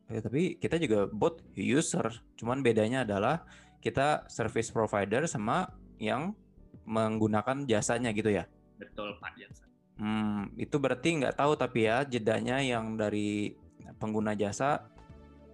ya, 0.08 0.20
tapi 0.22 0.56
kita 0.58 0.78
juga 0.78 1.10
bot 1.10 1.42
user. 1.54 2.08
Cuman 2.38 2.62
bedanya 2.62 3.02
adalah 3.02 3.44
kita 3.82 4.26
service 4.30 4.70
provider 4.70 5.26
sama 5.26 5.70
yang 5.98 6.34
menggunakan 6.88 7.68
jasanya 7.68 8.14
gitu 8.14 8.32
ya. 8.32 8.48
Betul 8.78 9.18
Pak 9.18 9.34
Jansen. 9.36 9.68
Hmm, 9.98 10.54
itu 10.54 10.78
berarti 10.78 11.18
nggak 11.18 11.36
tahu 11.36 11.58
tapi 11.58 11.90
ya 11.90 12.06
jedanya 12.06 12.62
yang 12.62 12.94
dari 12.94 13.58
pengguna 13.98 14.38
jasa 14.38 14.86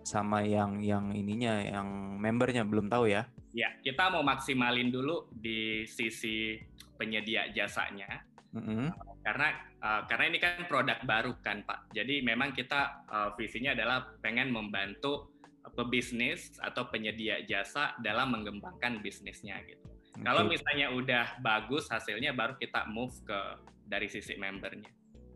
sama 0.04 0.44
yang 0.44 0.84
yang 0.84 1.16
ininya 1.16 1.64
yang 1.64 2.20
membernya 2.20 2.62
belum 2.68 2.92
tahu 2.92 3.08
ya. 3.08 3.24
Ya, 3.56 3.72
kita 3.80 4.12
mau 4.12 4.20
maksimalin 4.20 4.92
dulu 4.92 5.30
di 5.32 5.88
sisi 5.88 6.60
penyedia 7.00 7.48
jasanya. 7.54 8.26
Mm 8.54 8.62
-hmm. 8.62 8.88
Karena 9.24 9.48
uh, 9.82 10.02
karena 10.06 10.24
ini 10.30 10.38
kan 10.38 10.62
produk 10.70 10.98
baru 11.02 11.32
kan 11.42 11.66
Pak. 11.66 11.90
Jadi 11.90 12.22
memang 12.22 12.54
kita 12.54 13.04
uh, 13.10 13.30
visinya 13.34 13.74
adalah 13.74 14.14
pengen 14.22 14.54
membantu 14.54 15.34
pebisnis 15.74 16.54
atau 16.60 16.86
penyedia 16.92 17.42
jasa 17.48 17.96
dalam 18.04 18.36
mengembangkan 18.36 19.00
bisnisnya 19.00 19.58
gitu. 19.66 19.82
Okay. 20.14 20.22
Kalau 20.22 20.46
misalnya 20.46 20.92
udah 20.94 21.24
bagus 21.42 21.90
hasilnya, 21.90 22.36
baru 22.36 22.54
kita 22.60 22.86
move 22.86 23.16
ke 23.26 23.40
dari 23.88 24.06
sisi 24.06 24.38
membernya. 24.38 24.86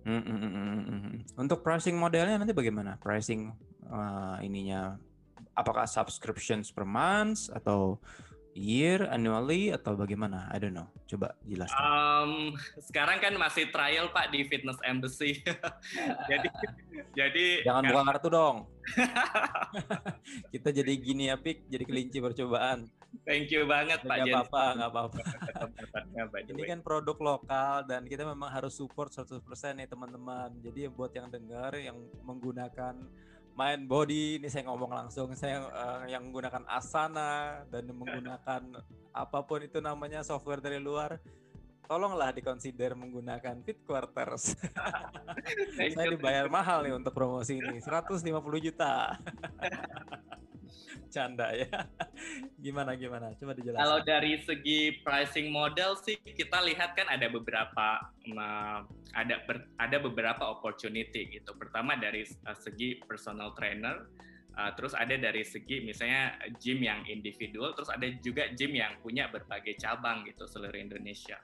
Mm 0.06 0.22
-hmm. 0.22 1.36
Untuk 1.36 1.66
pricing 1.66 1.98
modelnya 1.98 2.38
nanti 2.38 2.54
bagaimana? 2.54 2.96
Pricing 3.02 3.50
uh, 3.90 4.38
ininya, 4.44 4.94
apakah 5.58 5.90
subscriptions 5.90 6.70
per 6.70 6.86
month 6.86 7.50
atau 7.50 7.98
year, 8.58 9.06
annually 9.06 9.70
atau 9.70 9.94
bagaimana? 9.94 10.50
I 10.50 10.58
don't 10.58 10.74
know. 10.74 10.90
Coba 11.06 11.38
jelaskan. 11.46 11.78
Um, 11.78 12.32
sekarang 12.82 13.22
kan 13.22 13.32
masih 13.38 13.70
trial 13.70 14.10
Pak 14.10 14.34
di 14.34 14.42
Fitness 14.50 14.82
Embassy. 14.82 15.38
jadi 16.30 16.48
jadi 17.14 17.46
jangan 17.62 17.82
buka 17.86 18.02
kartu 18.10 18.28
dong. 18.28 18.56
Kita 20.52 20.68
jadi 20.74 20.92
gini 20.98 21.30
ya 21.30 21.38
Pik, 21.38 21.70
jadi 21.70 21.84
kelinci 21.86 22.18
percobaan. 22.18 22.90
Thank 23.24 23.48
you 23.52 23.64
banget 23.64 24.04
Pak 24.04 24.20
Gak 24.20 24.28
apa-apa, 24.28 24.64
nggak 24.76 24.90
apa-apa. 24.92 25.20
Ini 26.44 26.62
kan 26.68 26.80
produk 26.84 27.16
lokal 27.16 27.88
dan 27.88 28.04
kita 28.04 28.24
memang 28.24 28.52
harus 28.52 28.76
support 28.76 29.08
100% 29.08 29.40
nih 29.80 29.88
teman-teman. 29.88 30.52
Jadi 30.60 30.92
buat 30.92 31.12
yang 31.16 31.32
dengar 31.32 31.72
yang 31.76 31.96
menggunakan 32.24 33.00
main 33.58 33.82
body 33.90 34.38
ini 34.38 34.46
saya 34.46 34.70
ngomong 34.70 34.94
langsung 34.94 35.34
saya 35.34 35.66
uh, 35.66 36.06
yang 36.06 36.30
menggunakan 36.30 36.62
Asana 36.70 37.66
dan 37.66 37.90
menggunakan 37.90 38.62
apa 39.10 39.38
pun 39.42 39.66
itu 39.66 39.82
namanya 39.82 40.22
software 40.22 40.62
dari 40.62 40.78
luar 40.78 41.18
tolonglah 41.90 42.30
dikonsider 42.30 42.94
menggunakan 42.94 43.64
Fit 43.64 43.80
Quarters. 43.82 44.54
saya 45.96 46.06
dibayar 46.12 46.46
mahal 46.46 46.84
nih 46.84 46.94
untuk 46.94 47.16
promosi 47.16 47.58
ini 47.58 47.80
150 47.82 48.22
juta. 48.62 49.16
Canda 51.14 51.52
ya. 51.54 51.88
Gimana 52.64 52.94
gimana? 52.94 53.32
Coba 53.36 53.52
dijelaskan. 53.56 53.82
Kalau 53.82 53.98
dari 54.04 54.38
segi 54.42 55.00
pricing 55.00 55.48
model 55.48 55.96
sih 55.98 56.18
kita 56.20 56.62
lihat 56.64 56.94
kan 56.94 57.06
ada 57.08 57.26
beberapa 57.30 57.86
ada 59.16 59.34
ada 59.80 59.96
beberapa 59.98 60.44
opportunity 60.48 61.28
gitu. 61.32 61.54
Pertama 61.56 61.96
dari 61.96 62.26
uh, 62.44 62.56
segi 62.56 63.00
personal 63.04 63.56
trainer, 63.56 64.08
uh, 64.56 64.70
terus 64.76 64.92
ada 64.92 65.16
dari 65.16 65.42
segi 65.46 65.80
misalnya 65.82 66.36
gym 66.60 66.84
yang 66.84 67.04
individual, 67.08 67.72
terus 67.72 67.88
ada 67.88 68.06
juga 68.20 68.50
gym 68.52 68.76
yang 68.76 68.98
punya 69.00 69.30
berbagai 69.32 69.80
cabang 69.80 70.26
gitu 70.28 70.44
seluruh 70.44 70.76
Indonesia. 70.76 71.40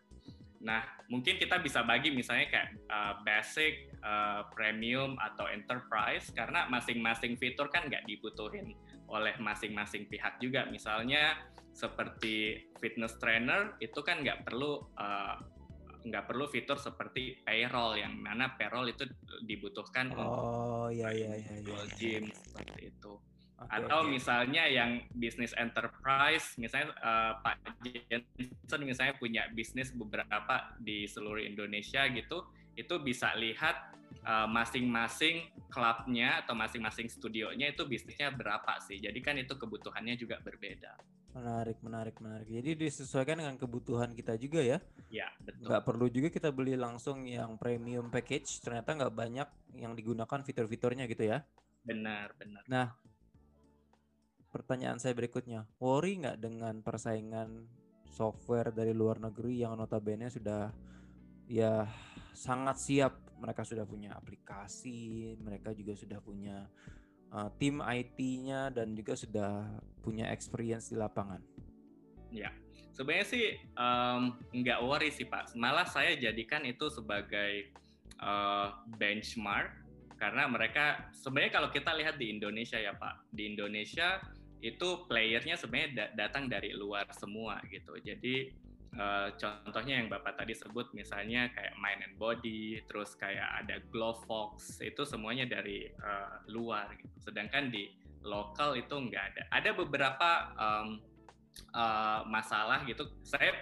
Nah, 0.64 0.80
mungkin 1.12 1.36
kita 1.36 1.60
bisa 1.60 1.84
bagi 1.84 2.08
misalnya 2.08 2.48
kayak 2.48 2.68
uh, 2.88 3.20
basic, 3.20 3.92
uh, 4.00 4.48
premium, 4.56 5.12
atau 5.20 5.44
enterprise 5.44 6.32
karena 6.32 6.64
masing-masing 6.72 7.36
fitur 7.36 7.68
kan 7.68 7.84
nggak 7.84 8.08
dibutuhin 8.08 8.72
oleh 9.14 9.38
masing-masing 9.38 10.10
pihak 10.10 10.42
juga. 10.42 10.66
Misalnya 10.66 11.38
seperti 11.70 12.66
fitness 12.82 13.18
trainer 13.22 13.78
itu 13.78 14.02
kan 14.02 14.22
nggak 14.22 14.46
perlu 14.46 14.82
uh, 14.98 15.38
nggak 16.04 16.24
perlu 16.28 16.44
fitur 16.52 16.76
seperti 16.76 17.40
payroll 17.42 17.96
yang 17.96 18.12
mana 18.20 18.52
payroll 18.60 18.84
itu 18.84 19.08
dibutuhkan 19.48 20.12
oh, 20.12 20.20
untuk 20.20 20.44
iya, 20.92 21.08
iya, 21.10 21.32
iya, 21.40 21.54
iya, 21.64 21.80
gym 21.96 22.28
seperti 22.28 22.92
itu. 22.92 23.16
Okay, 23.54 23.80
Atau 23.80 24.04
okay. 24.04 24.10
misalnya 24.18 24.64
yang 24.68 25.00
bisnis 25.16 25.56
enterprise, 25.56 26.58
misalnya 26.60 26.92
uh, 27.00 27.40
Pak 27.40 27.56
Jensen 27.80 28.82
misalnya 28.84 29.14
punya 29.16 29.48
bisnis 29.56 29.94
beberapa 29.96 30.76
di 30.76 31.08
seluruh 31.08 31.40
Indonesia 31.40 32.04
gitu, 32.12 32.44
itu 32.76 32.94
bisa 33.00 33.32
lihat 33.38 33.94
uh, 34.24 34.48
masing-masing 34.48 35.52
klubnya 35.70 36.42
atau 36.42 36.56
masing-masing 36.56 37.06
studionya 37.12 37.70
itu 37.70 37.84
bisnisnya 37.84 38.32
berapa 38.32 38.80
sih. 38.82 38.98
Jadi 38.98 39.18
kan 39.20 39.36
itu 39.38 39.54
kebutuhannya 39.54 40.16
juga 40.16 40.40
berbeda. 40.40 40.96
Menarik, 41.34 41.82
menarik, 41.82 42.16
menarik. 42.22 42.46
Jadi 42.46 42.78
disesuaikan 42.78 43.42
dengan 43.42 43.58
kebutuhan 43.58 44.14
kita 44.14 44.38
juga 44.38 44.62
ya. 44.62 44.78
Ya, 45.10 45.26
betul. 45.42 45.66
Nggak 45.66 45.82
perlu 45.82 46.06
juga 46.06 46.28
kita 46.30 46.54
beli 46.54 46.78
langsung 46.78 47.26
yang 47.26 47.58
premium 47.58 48.06
package. 48.06 48.62
Ternyata 48.62 48.94
nggak 48.94 49.14
banyak 49.14 49.48
yang 49.74 49.98
digunakan 49.98 50.40
fitur-fiturnya 50.46 51.10
gitu 51.10 51.26
ya. 51.26 51.42
Benar, 51.82 52.38
benar. 52.38 52.62
Nah, 52.70 52.94
pertanyaan 54.54 55.02
saya 55.02 55.18
berikutnya, 55.18 55.66
worry 55.82 56.22
nggak 56.22 56.38
dengan 56.38 56.78
persaingan 56.86 57.66
software 58.14 58.70
dari 58.70 58.94
luar 58.94 59.18
negeri 59.18 59.58
yang 59.66 59.74
notabene 59.74 60.30
sudah 60.30 60.70
ya 61.50 61.82
sangat 62.30 62.78
siap. 62.78 63.23
Mereka 63.44 63.60
sudah 63.60 63.84
punya 63.84 64.16
aplikasi, 64.16 65.36
mereka 65.44 65.76
juga 65.76 65.92
sudah 65.92 66.18
punya 66.24 66.64
uh, 67.28 67.52
tim 67.60 67.84
IT-nya 67.84 68.72
dan 68.72 68.96
juga 68.96 69.12
sudah 69.12 69.68
punya 70.00 70.32
experience 70.32 70.88
di 70.88 70.96
lapangan. 70.96 71.44
Ya, 72.32 72.48
sebenarnya 72.96 73.28
sih 73.28 73.46
um, 73.76 74.40
nggak 74.56 74.80
worry 74.80 75.12
sih 75.12 75.28
Pak. 75.28 75.52
Malah 75.52 75.84
saya 75.84 76.16
jadikan 76.16 76.64
itu 76.64 76.88
sebagai 76.88 77.68
uh, 78.24 78.72
benchmark 78.96 79.84
karena 80.16 80.48
mereka 80.48 81.12
sebenarnya 81.12 81.52
kalau 81.60 81.68
kita 81.68 81.92
lihat 81.92 82.16
di 82.16 82.32
Indonesia 82.32 82.80
ya 82.80 82.96
Pak, 82.96 83.28
di 83.28 83.52
Indonesia 83.52 84.24
itu 84.64 85.04
playernya 85.04 85.60
sebenarnya 85.60 86.16
datang 86.16 86.48
dari 86.48 86.72
luar 86.72 87.04
semua 87.12 87.60
gitu. 87.68 88.00
Jadi 88.00 88.63
uh, 88.98 89.28
contohnya 89.36 90.00
yang 90.02 90.08
Bapak 90.10 90.38
tadi 90.38 90.54
sebut 90.56 90.90
misalnya 90.96 91.50
kayak 91.52 91.74
Mind 91.78 92.02
and 92.06 92.16
Body, 92.16 92.82
terus 92.88 93.14
kayak 93.14 93.64
ada 93.64 93.82
Glovox, 93.92 94.80
itu 94.82 95.02
semuanya 95.04 95.46
dari 95.46 95.86
uh, 96.02 96.42
luar 96.50 96.94
gitu. 96.98 97.30
Sedangkan 97.30 97.70
di 97.70 97.90
lokal 98.24 98.78
itu 98.80 98.94
enggak 98.96 99.34
ada. 99.34 99.42
Ada 99.52 99.70
beberapa 99.76 100.30
um, 100.56 100.88
uh, 101.76 102.24
masalah 102.26 102.82
gitu. 102.88 103.06
Saya 103.22 103.52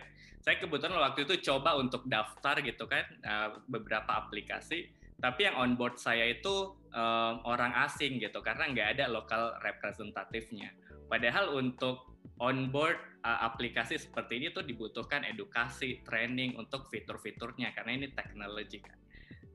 saya 0.43 0.59
kebetulan 0.59 0.99
waktu 0.99 1.23
itu 1.23 1.39
coba 1.51 1.79
untuk 1.79 2.03
daftar 2.11 2.59
gitu 2.63 2.91
kan 2.91 3.07
uh, 3.23 3.63
beberapa 3.71 4.27
aplikasi 4.27 4.91
tapi 5.23 5.47
yang 5.47 5.55
onboard 5.55 6.03
saya 6.03 6.35
itu 6.35 6.75
um, 6.91 7.35
orang 7.47 7.71
asing 7.87 8.19
gitu 8.19 8.43
karena 8.43 8.67
nggak 8.75 8.89
ada 8.99 9.05
lokal 9.07 9.55
representatifnya. 9.63 10.75
Padahal 11.07 11.55
untuk 11.55 12.12
onboard 12.43 12.99
uh, 13.23 13.47
aplikasi 13.47 13.99
seperti 13.99 14.43
ini 14.43 14.49
tuh 14.51 14.67
dibutuhkan 14.67 15.23
edukasi, 15.23 16.03
training 16.03 16.59
untuk 16.59 16.91
fitur-fiturnya 16.91 17.71
karena 17.75 18.03
ini 18.03 18.09
teknologi 18.11 18.83
kan. 18.83 18.99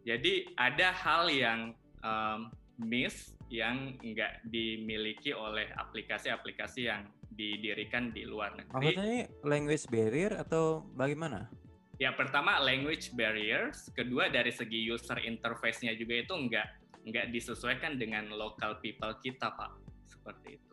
Jadi 0.08 0.56
ada 0.56 0.95
hal 0.95 1.27
yang 1.27 1.75
um, 1.99 2.47
miss 2.80 3.36
yang 3.51 3.95
nggak 3.99 4.47
dimiliki 4.47 5.36
oleh 5.36 5.67
aplikasi-aplikasi 5.75 6.88
yang 6.88 7.08
didirikan 7.27 8.12
di 8.15 8.23
luar 8.23 8.56
negeri. 8.56 8.71
Maksudnya 8.73 9.06
ini 9.06 9.21
language 9.43 9.86
barrier 9.91 10.34
atau 10.36 10.88
bagaimana? 10.95 11.51
Ya 11.97 12.13
pertama 12.13 12.62
language 12.62 13.13
barriers, 13.17 13.89
kedua 13.93 14.30
dari 14.30 14.53
segi 14.53 14.86
user 14.86 15.17
interface-nya 15.21 15.97
juga 15.97 16.13
itu 16.23 16.34
nggak 16.34 16.67
nggak 17.08 17.25
disesuaikan 17.32 17.95
dengan 17.95 18.30
local 18.36 18.77
people 18.84 19.12
kita 19.23 19.49
pak, 19.56 19.71
seperti 20.06 20.60
itu. 20.60 20.66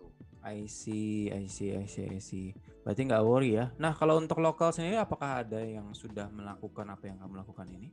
I 0.45 0.69
see, 0.69 1.33
I 1.33 1.49
see, 1.49 1.73
I 1.73 1.89
see, 1.89 2.05
I 2.05 2.21
see. 2.21 2.53
Berarti 2.85 3.09
nggak 3.09 3.25
worry 3.25 3.57
ya. 3.57 3.73
Nah, 3.81 3.97
kalau 3.97 4.21
untuk 4.21 4.45
lokal 4.45 4.77
sendiri, 4.77 5.01
apakah 5.01 5.41
ada 5.41 5.57
yang 5.65 5.97
sudah 5.97 6.29
melakukan 6.29 6.85
apa 6.93 7.09
yang 7.09 7.17
kamu 7.17 7.41
lakukan 7.41 7.67
ini? 7.73 7.89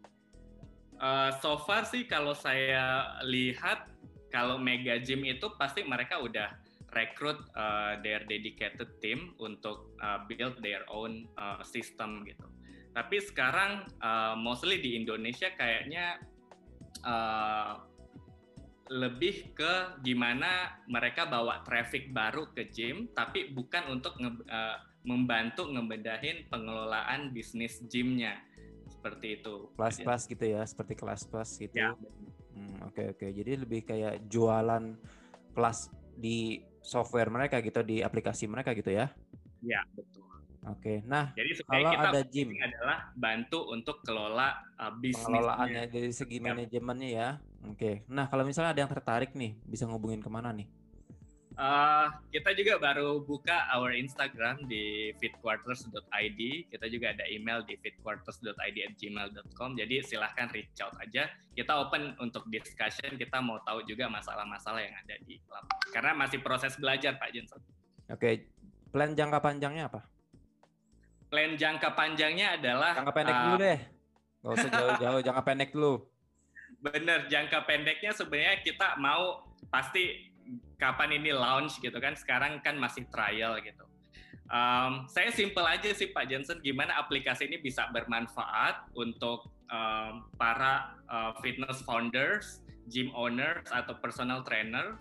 Uh, 1.00 1.32
so 1.40 1.56
far 1.64 1.88
sih 1.88 2.04
kalau 2.06 2.36
saya 2.36 3.18
lihat, 3.24 3.88
kalau 4.30 4.60
Mega 4.60 5.00
Gym 5.00 5.24
itu 5.24 5.48
pasti 5.56 5.88
mereka 5.88 6.20
udah 6.20 6.52
rekrut 6.92 7.40
uh, 7.56 7.96
their 8.04 8.22
dedicated 8.28 9.00
team 9.00 9.32
untuk 9.40 9.96
uh, 10.04 10.28
build 10.28 10.60
their 10.60 10.84
own 10.92 11.24
uh, 11.40 11.64
system 11.64 12.28
gitu. 12.28 12.44
Tapi 12.92 13.24
sekarang 13.24 13.88
uh, 14.04 14.36
mostly 14.36 14.84
di 14.84 15.00
Indonesia 15.00 15.48
kayaknya 15.56 16.20
uh, 17.08 17.80
lebih 18.92 19.56
ke 19.56 20.04
gimana 20.04 20.76
mereka 20.92 21.24
bawa 21.24 21.64
traffic 21.64 22.12
baru 22.12 22.52
ke 22.52 22.68
gym, 22.68 23.08
tapi 23.16 23.56
bukan 23.56 23.88
untuk 23.88 24.20
nge, 24.20 24.32
uh, 24.52 24.78
membantu 25.08 25.72
ngebedahin 25.72 26.46
pengelolaan 26.52 27.32
bisnis 27.32 27.80
gymnya 27.88 28.36
seperti 28.92 29.40
itu. 29.40 29.72
Kelas 29.80 29.98
plus 30.04 30.24
gitu 30.28 30.46
ya, 30.46 30.62
seperti 30.68 30.94
kelas 31.00 31.24
plus 31.24 31.50
gitu. 31.56 31.74
Ya. 31.74 31.96
Oke 31.96 32.60
hmm, 32.60 32.78
oke, 32.84 32.94
okay, 32.94 33.06
okay. 33.16 33.30
jadi 33.32 33.64
lebih 33.64 33.88
kayak 33.88 34.28
jualan 34.28 35.00
kelas 35.56 35.88
di 36.20 36.60
software 36.84 37.32
mereka 37.32 37.64
gitu, 37.64 37.80
di 37.88 38.04
aplikasi 38.04 38.46
mereka 38.52 38.76
gitu 38.76 38.92
ya? 38.92 39.08
Ya 39.64 39.88
betul. 39.96 40.31
Oke, 40.62 41.02
nah 41.10 41.34
jadi 41.34 41.58
kalau 41.66 41.90
kita 41.90 42.10
ada 42.14 42.22
gym 42.30 42.54
adalah 42.54 43.10
bantu 43.18 43.66
untuk 43.74 44.06
kelola 44.06 44.62
uh, 44.78 44.94
bisnis 44.94 45.26
pengelolaannya 45.26 45.90
dari 45.90 46.14
segi 46.14 46.38
ya. 46.38 46.54
manajemennya 46.54 47.10
ya. 47.10 47.30
Oke, 47.66 48.06
nah 48.06 48.30
kalau 48.30 48.46
misalnya 48.46 48.70
ada 48.70 48.86
yang 48.86 48.92
tertarik 48.94 49.34
nih, 49.34 49.58
bisa 49.66 49.90
ngubungin 49.90 50.22
ke 50.22 50.30
mana 50.30 50.54
nih? 50.54 50.70
Uh, 51.58 52.08
kita 52.32 52.56
juga 52.56 52.80
baru 52.80 53.26
buka 53.26 53.74
our 53.74 53.92
Instagram 53.92 54.70
di 54.70 55.12
fitquarters.id. 55.20 56.42
Kita 56.70 56.86
juga 56.88 57.12
ada 57.12 57.26
email 57.28 57.66
di 57.68 57.76
fitquarters.id@gmail.com. 57.82 59.70
Jadi 59.76 59.96
silahkan 60.06 60.48
reach 60.56 60.78
out 60.80 60.94
aja. 61.02 61.28
Kita 61.52 61.74
open 61.84 62.16
untuk 62.24 62.48
discussion. 62.48 63.18
Kita 63.20 63.44
mau 63.44 63.60
tahu 63.66 63.84
juga 63.84 64.08
masalah-masalah 64.08 64.80
yang 64.80 64.96
ada 65.06 65.18
di 65.26 65.42
klub. 65.44 65.66
Karena 65.92 66.16
masih 66.16 66.40
proses 66.40 66.78
belajar 66.80 67.20
Pak 67.20 67.30
Jensen. 67.36 67.60
Oke, 68.08 68.48
plan 68.90 69.12
jangka 69.12 69.44
panjangnya 69.44 69.92
apa? 69.92 70.11
Plan 71.32 71.56
jangka 71.56 71.96
panjangnya 71.96 72.60
adalah 72.60 72.92
jangka 73.00 73.16
pendek 73.16 73.34
uh, 73.34 73.42
dulu 73.48 73.56
deh. 73.64 73.80
Gak 74.44 74.52
usah 74.52 74.70
jauh-jauh, 74.76 75.20
jangka 75.32 75.44
pendek 75.48 75.70
dulu. 75.72 75.94
Bener, 76.84 77.20
jangka 77.32 77.64
pendeknya 77.64 78.12
sebenarnya 78.12 78.60
kita 78.68 79.00
mau 79.00 79.48
pasti 79.72 80.28
kapan 80.76 81.16
ini 81.16 81.32
launch 81.32 81.80
gitu 81.80 81.96
kan. 82.04 82.20
Sekarang 82.20 82.60
kan 82.60 82.76
masih 82.76 83.08
trial 83.08 83.56
gitu. 83.64 83.88
Um, 84.52 85.08
saya 85.08 85.32
simple 85.32 85.64
aja 85.64 85.96
sih 85.96 86.12
Pak 86.12 86.28
Jensen, 86.28 86.60
gimana 86.60 87.00
aplikasi 87.00 87.48
ini 87.48 87.64
bisa 87.64 87.88
bermanfaat 87.96 88.92
untuk 89.00 89.48
um, 89.72 90.28
para 90.36 91.00
uh, 91.08 91.32
fitness 91.40 91.80
founders, 91.88 92.60
gym 92.92 93.16
owners 93.16 93.64
atau 93.72 93.96
personal 94.04 94.44
trainer. 94.44 95.00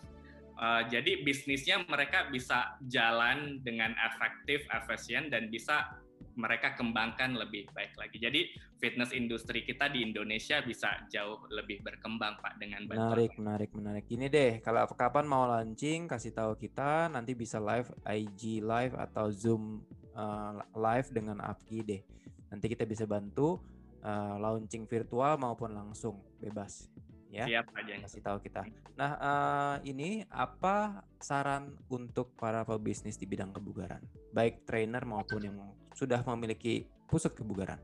Uh, 0.55 0.87
jadi 0.87 1.27
bisnisnya 1.27 1.83
mereka 1.91 2.31
bisa 2.31 2.79
jalan 2.87 3.59
dengan 3.67 3.91
efektif, 4.07 4.63
efisien 4.71 5.27
dan 5.35 5.51
bisa 5.51 5.99
mereka 6.41 6.73
kembangkan 6.73 7.37
lebih 7.37 7.69
baik 7.77 7.93
lagi. 8.01 8.17
Jadi 8.17 8.41
fitness 8.81 9.13
industri 9.13 9.61
kita 9.63 9.93
di 9.93 10.01
Indonesia 10.01 10.65
bisa 10.65 11.05
jauh 11.13 11.45
lebih 11.53 11.85
berkembang 11.85 12.41
Pak 12.41 12.57
dengan 12.57 12.89
bantuan. 12.89 13.13
Menarik, 13.13 13.33
menarik, 13.37 13.71
menarik. 13.77 14.05
Ini 14.09 14.27
deh, 14.33 14.53
kalau 14.65 14.89
kapan 14.97 15.29
mau 15.29 15.45
launching 15.45 16.09
kasih 16.09 16.33
tahu 16.33 16.57
kita 16.57 17.13
nanti 17.13 17.37
bisa 17.37 17.61
live 17.61 17.93
IG 18.09 18.65
live 18.65 18.97
atau 18.97 19.29
Zoom 19.29 19.85
uh, 20.17 20.57
live 20.73 21.09
dengan 21.13 21.45
Apki 21.45 21.85
deh. 21.85 22.01
Nanti 22.49 22.67
kita 22.73 22.89
bisa 22.89 23.05
bantu 23.05 23.61
uh, 24.01 24.41
launching 24.41 24.89
virtual 24.89 25.37
maupun 25.37 25.77
langsung 25.77 26.19
bebas 26.41 26.89
ya. 27.31 27.47
Siap 27.47 27.67
aja. 27.79 27.93
Kasih 28.05 28.23
tahu 28.23 28.39
kita. 28.43 28.67
Nah, 28.99 29.13
uh, 29.17 29.77
ini 29.87 30.27
apa 30.29 31.07
saran 31.23 31.79
untuk 31.89 32.35
para 32.37 32.67
pebisnis 32.67 33.17
di 33.17 33.25
bidang 33.25 33.55
kebugaran, 33.55 34.03
baik 34.35 34.67
trainer 34.67 35.07
maupun 35.07 35.41
yang 35.41 35.57
sudah 35.95 36.21
memiliki 36.35 36.85
pusat 37.07 37.33
kebugaran? 37.33 37.79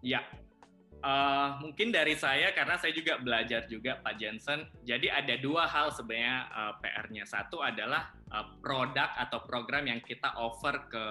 Ya, 0.00 0.24
uh, 1.04 1.58
mungkin 1.62 1.90
dari 1.90 2.14
saya 2.18 2.50
karena 2.54 2.78
saya 2.78 2.92
juga 2.94 3.18
belajar 3.20 3.66
juga 3.68 3.98
Pak 4.00 4.14
Jensen. 4.18 4.66
Jadi 4.82 5.12
ada 5.12 5.34
dua 5.38 5.68
hal 5.68 5.92
sebenarnya 5.94 6.48
uh, 6.50 6.72
PR-nya. 6.80 7.24
Satu 7.28 7.60
adalah 7.62 8.10
uh, 8.32 8.56
produk 8.58 9.14
atau 9.18 9.44
program 9.44 9.86
yang 9.86 10.00
kita 10.02 10.34
offer 10.38 10.88
ke 10.88 11.04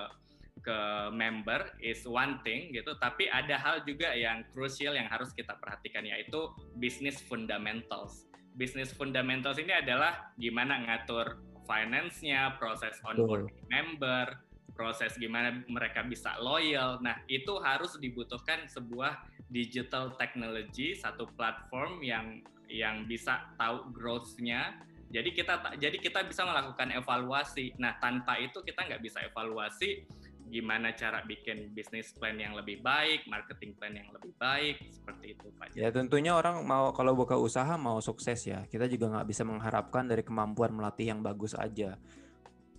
ke 0.63 0.79
member 1.13 1.73
is 1.81 2.03
one 2.05 2.41
thing 2.41 2.73
gitu, 2.73 2.95
tapi 2.97 3.29
ada 3.29 3.57
hal 3.57 3.83
juga 3.85 4.13
yang 4.13 4.45
krusial 4.51 4.95
yang 4.97 5.07
harus 5.07 5.31
kita 5.33 5.55
perhatikan 5.57 6.03
yaitu 6.05 6.49
business 6.77 7.21
fundamentals. 7.25 8.27
Business 8.57 8.89
fundamentals 8.93 9.61
ini 9.61 9.73
adalah 9.73 10.33
gimana 10.37 10.81
ngatur 10.85 11.37
finance-nya, 11.67 12.55
proses 12.57 12.97
onboarding 13.03 13.53
member, 13.69 14.39
proses 14.77 15.17
gimana 15.17 15.65
mereka 15.65 16.05
bisa 16.05 16.37
loyal. 16.37 17.01
Nah, 17.03 17.19
itu 17.25 17.57
harus 17.59 17.97
dibutuhkan 17.97 18.69
sebuah 18.69 19.25
digital 19.49 20.13
technology, 20.15 20.93
satu 20.93 21.25
platform 21.33 22.05
yang 22.05 22.45
yang 22.69 23.09
bisa 23.09 23.49
tahu 23.57 23.89
growth-nya. 23.91 24.77
Jadi 25.07 25.31
kita 25.31 25.75
jadi 25.79 25.97
kita 25.97 26.27
bisa 26.27 26.43
melakukan 26.43 26.91
evaluasi. 26.93 27.73
Nah, 27.79 27.95
tanpa 27.97 28.37
itu 28.37 28.59
kita 28.61 28.85
nggak 28.85 29.01
bisa 29.01 29.23
evaluasi 29.23 30.03
gimana 30.47 30.95
cara 30.95 31.23
bikin 31.23 31.75
bisnis 31.75 32.15
plan 32.15 32.35
yang 32.39 32.55
lebih 32.55 32.79
baik, 32.79 33.27
marketing 33.27 33.75
plan 33.75 33.93
yang 33.93 34.09
lebih 34.15 34.31
baik, 34.39 34.79
seperti 34.89 35.35
itu 35.35 35.47
Pak. 35.59 35.75
Ya 35.75 35.91
tentunya 35.91 36.33
orang 36.33 36.63
mau 36.63 36.95
kalau 36.95 37.13
buka 37.13 37.35
usaha 37.35 37.75
mau 37.75 37.99
sukses 37.99 38.39
ya, 38.47 38.63
kita 38.67 38.87
juga 38.87 39.11
nggak 39.11 39.27
bisa 39.27 39.43
mengharapkan 39.43 40.07
dari 40.07 40.23
kemampuan 40.23 40.71
melatih 40.71 41.11
yang 41.11 41.19
bagus 41.19 41.55
aja 41.55 41.99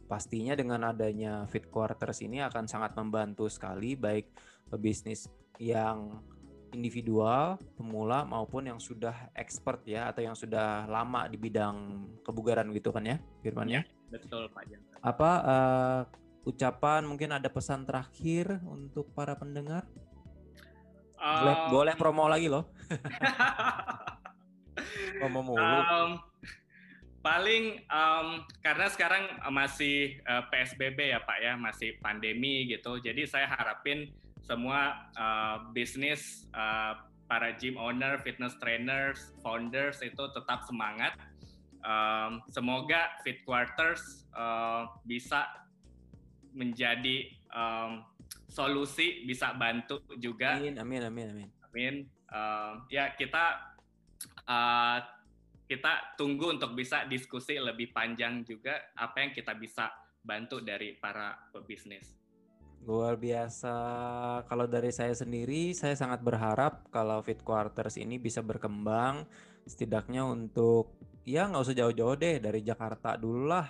pastinya 0.09 0.57
dengan 0.57 0.88
adanya 0.88 1.44
fit 1.52 1.68
quarters 1.68 2.24
ini 2.24 2.40
akan 2.40 2.64
sangat 2.64 2.96
membantu 2.96 3.44
sekali 3.52 3.92
baik 3.92 4.33
pebisnis 4.72 5.28
yang 5.61 6.24
individual, 6.72 7.57
pemula 7.76 8.24
maupun 8.28 8.68
yang 8.68 8.81
sudah 8.81 9.33
expert 9.33 9.85
ya 9.88 10.12
atau 10.12 10.20
yang 10.24 10.37
sudah 10.37 10.85
lama 10.85 11.24
di 11.28 11.40
bidang 11.40 12.04
kebugaran 12.24 12.68
gitu 12.76 12.92
kan 12.92 13.04
ya, 13.04 13.16
Firman 13.40 13.68
ya? 13.68 13.83
Betul 14.12 14.52
Pak 14.52 14.64
Jansen. 14.68 14.96
Apa 15.00 15.31
uh, 15.44 16.00
ucapan 16.48 17.04
mungkin 17.04 17.37
ada 17.37 17.52
pesan 17.52 17.84
terakhir 17.84 18.56
untuk 18.64 19.12
para 19.12 19.37
pendengar? 19.37 19.84
Boleh, 21.20 21.56
um, 21.61 21.68
boleh 21.68 21.94
promo 22.00 22.24
lagi 22.24 22.48
loh. 22.48 22.72
promo 25.20 25.44
mulu. 25.44 25.61
Um, 25.61 26.11
paling 27.20 27.84
um, 27.92 28.48
karena 28.64 28.88
sekarang 28.88 29.28
masih 29.52 30.16
uh, 30.24 30.40
eh, 30.40 30.44
PSBB 30.48 31.12
ya 31.12 31.20
Pak 31.20 31.38
ya, 31.44 31.52
masih 31.61 32.00
pandemi 32.00 32.64
gitu. 32.70 32.96
Jadi 32.96 33.28
saya 33.28 33.50
harapin 33.50 34.08
semua 34.40 35.11
uh, 35.20 35.68
bisnis 35.76 36.48
uh, 36.56 36.96
para 37.28 37.52
gym 37.61 37.76
owner, 37.76 38.16
fitness 38.24 38.56
trainers, 38.56 39.37
founders 39.44 40.00
itu 40.00 40.24
tetap 40.32 40.64
semangat. 40.64 41.12
Um, 41.84 42.42
semoga 42.50 43.20
Fit 43.22 43.44
Quarters 43.44 44.26
uh, 44.34 44.88
bisa 45.04 45.67
menjadi 46.52 47.28
um, 47.52 48.04
solusi, 48.48 49.24
bisa 49.28 49.52
bantu 49.56 50.00
juga. 50.16 50.56
Amin, 50.56 50.76
amin, 50.80 51.02
amin, 51.08 51.26
amin. 51.32 51.48
Amin. 51.68 51.94
Uh, 52.28 52.80
ya 52.92 53.12
kita 53.16 53.76
uh, 54.48 54.98
kita 55.68 56.16
tunggu 56.16 56.56
untuk 56.56 56.72
bisa 56.72 57.04
diskusi 57.04 57.61
lebih 57.61 57.92
panjang 57.92 58.40
juga 58.44 58.92
apa 58.96 59.20
yang 59.20 59.32
kita 59.37 59.52
bisa 59.52 59.92
bantu 60.24 60.64
dari 60.64 60.96
para 60.96 61.37
pebisnis. 61.52 62.16
Luar 62.88 63.20
biasa. 63.20 63.74
Kalau 64.48 64.64
dari 64.64 64.88
saya 64.94 65.12
sendiri, 65.12 65.76
saya 65.76 65.92
sangat 65.92 66.24
berharap 66.24 66.88
kalau 66.88 67.20
Fit 67.20 67.44
Quarters 67.44 68.00
ini 68.00 68.16
bisa 68.16 68.40
berkembang 68.40 69.28
setidaknya 69.68 70.24
untuk 70.24 70.96
ya 71.28 71.44
nggak 71.44 71.64
usah 71.68 71.76
jauh-jauh 71.76 72.16
deh 72.16 72.40
dari 72.40 72.64
Jakarta 72.64 73.20
dulu 73.20 73.44
lah, 73.44 73.68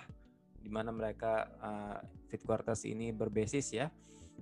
di 0.55 0.71
mana 0.71 0.95
mereka 0.95 1.51
uh, 1.59 1.99
Fit 2.29 2.45
Quarters 2.45 2.85
ini 2.85 3.09
berbasis 3.09 3.73
ya. 3.73 3.89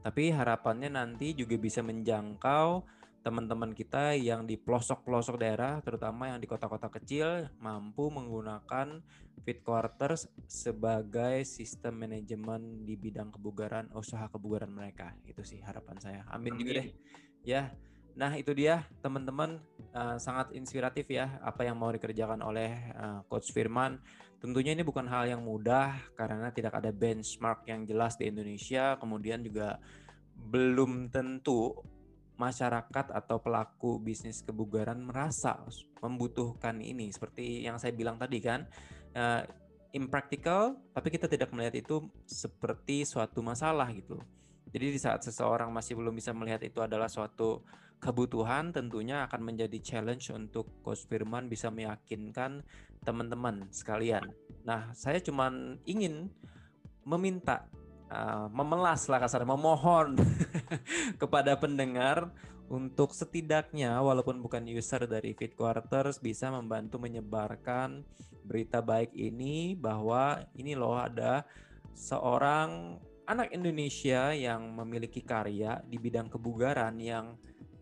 Tapi 0.04 0.30
harapannya 0.30 0.93
nanti 0.93 1.34
juga 1.34 1.58
bisa 1.58 1.82
menjangkau 1.82 2.86
teman-teman 3.28 3.76
kita 3.76 4.15
yang 4.15 4.47
di 4.47 4.56
pelosok-pelosok 4.56 5.36
daerah, 5.36 5.84
terutama 5.84 6.32
yang 6.32 6.39
di 6.39 6.47
kota-kota 6.47 6.88
kecil, 6.88 7.52
mampu 7.60 8.08
menggunakan 8.08 9.04
fit 9.43 9.60
quarters 9.67 10.32
sebagai 10.47 11.43
sistem 11.43 12.08
manajemen 12.08 12.88
di 12.88 12.95
bidang 12.95 13.36
kebugaran, 13.36 13.91
usaha 13.91 14.32
kebugaran 14.32 14.71
mereka. 14.71 15.12
Itu 15.28 15.43
sih 15.43 15.60
harapan 15.60 16.00
saya. 16.00 16.21
Amin, 16.32 16.56
Amin. 16.56 16.60
juga 16.63 16.71
deh. 16.80 16.88
Ya. 17.43 17.76
Nah, 18.15 18.32
itu 18.39 18.56
dia 18.56 18.88
teman-teman 19.04 19.60
uh, 19.91 20.15
sangat 20.17 20.56
inspiratif 20.56 21.06
ya 21.12 21.38
apa 21.43 21.67
yang 21.67 21.76
mau 21.76 21.91
dikerjakan 21.91 22.39
oleh 22.39 22.95
uh, 22.95 23.28
coach 23.28 23.52
Firman. 23.52 24.00
Tentunya 24.38 24.78
ini 24.78 24.86
bukan 24.86 25.10
hal 25.10 25.26
yang 25.26 25.41
mudah 25.41 25.97
karena 26.13 26.54
tidak 26.54 26.78
ada 26.78 26.93
benchmark 26.93 27.65
yang 27.65 27.89
jelas 27.89 28.13
di 28.21 28.30
Indonesia, 28.30 28.93
kemudian 29.02 29.41
juga 29.41 29.82
belum 30.38 31.10
tentu 31.10 31.73
masyarakat 32.38 33.10
atau 33.10 33.41
pelaku 33.41 33.97
bisnis 33.97 34.45
kebugaran 34.45 35.02
merasa 35.02 35.58
membutuhkan 36.06 36.78
ini. 36.80 37.10
Seperti 37.10 37.65
yang 37.65 37.82
saya 37.82 37.97
bilang 37.97 38.21
tadi 38.21 38.38
kan 38.38 38.69
uh, 39.17 39.41
impractical 39.97 40.78
tapi 40.93 41.10
kita 41.10 41.26
tidak 41.26 41.50
melihat 41.50 41.73
itu 41.73 42.06
seperti 42.30 43.10
suatu 43.10 43.41
masalah 43.41 43.89
gitu. 43.89 44.21
Jadi 44.69 44.93
di 44.93 45.00
saat 45.02 45.26
seseorang 45.26 45.73
masih 45.73 45.97
belum 45.97 46.13
bisa 46.13 46.30
melihat 46.36 46.62
itu 46.62 46.78
adalah 46.78 47.10
suatu 47.10 47.65
kebutuhan 47.97 48.69
tentunya 48.69 49.25
akan 49.25 49.41
menjadi 49.41 49.77
challenge 49.81 50.29
untuk 50.29 50.69
Coach 50.86 51.10
Firman 51.10 51.49
bisa 51.49 51.73
meyakinkan 51.73 52.62
teman-teman 53.01 53.69
sekalian. 53.73 54.25
Nah 54.65 54.93
saya 54.93 55.17
cuma 55.21 55.49
ingin 55.88 56.29
meminta 57.07 57.65
uh, 58.12 58.51
memelas 58.51 59.07
lah 59.07 59.19
kasar 59.23 59.47
memohon 59.47 60.19
kepada 61.21 61.55
pendengar 61.57 62.29
untuk 62.67 63.15
setidaknya 63.15 63.95
walaupun 64.03 64.43
bukan 64.43 64.67
user 64.67 65.07
dari 65.07 65.31
Fit 65.31 65.55
Quarters 65.55 66.19
bisa 66.19 66.51
membantu 66.51 66.99
menyebarkan 66.99 68.03
berita 68.43 68.83
baik 68.83 69.15
ini 69.15 69.75
bahwa 69.75 70.43
ini 70.55 70.75
loh 70.75 70.99
ada 70.99 71.47
seorang 71.95 72.99
anak 73.27 73.51
Indonesia 73.51 74.31
yang 74.31 74.71
memiliki 74.75 75.23
karya 75.23 75.79
di 75.83 75.99
bidang 75.99 76.31
kebugaran 76.31 76.95
yang 76.99 77.36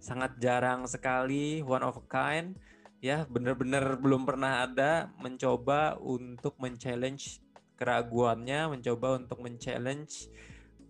sangat 0.06 0.38
jarang 0.38 0.86
sekali 0.86 1.66
one 1.66 1.82
of 1.82 1.98
a 1.98 2.06
kind 2.06 2.54
ya 3.02 3.26
benar-benar 3.26 3.98
belum 3.98 4.30
pernah 4.30 4.62
ada 4.70 5.10
mencoba 5.18 5.98
untuk 5.98 6.54
men-challenge 6.62 7.42
keraguannya, 7.76 8.72
mencoba 8.72 9.18
untuk 9.18 9.42
men-challenge 9.42 10.30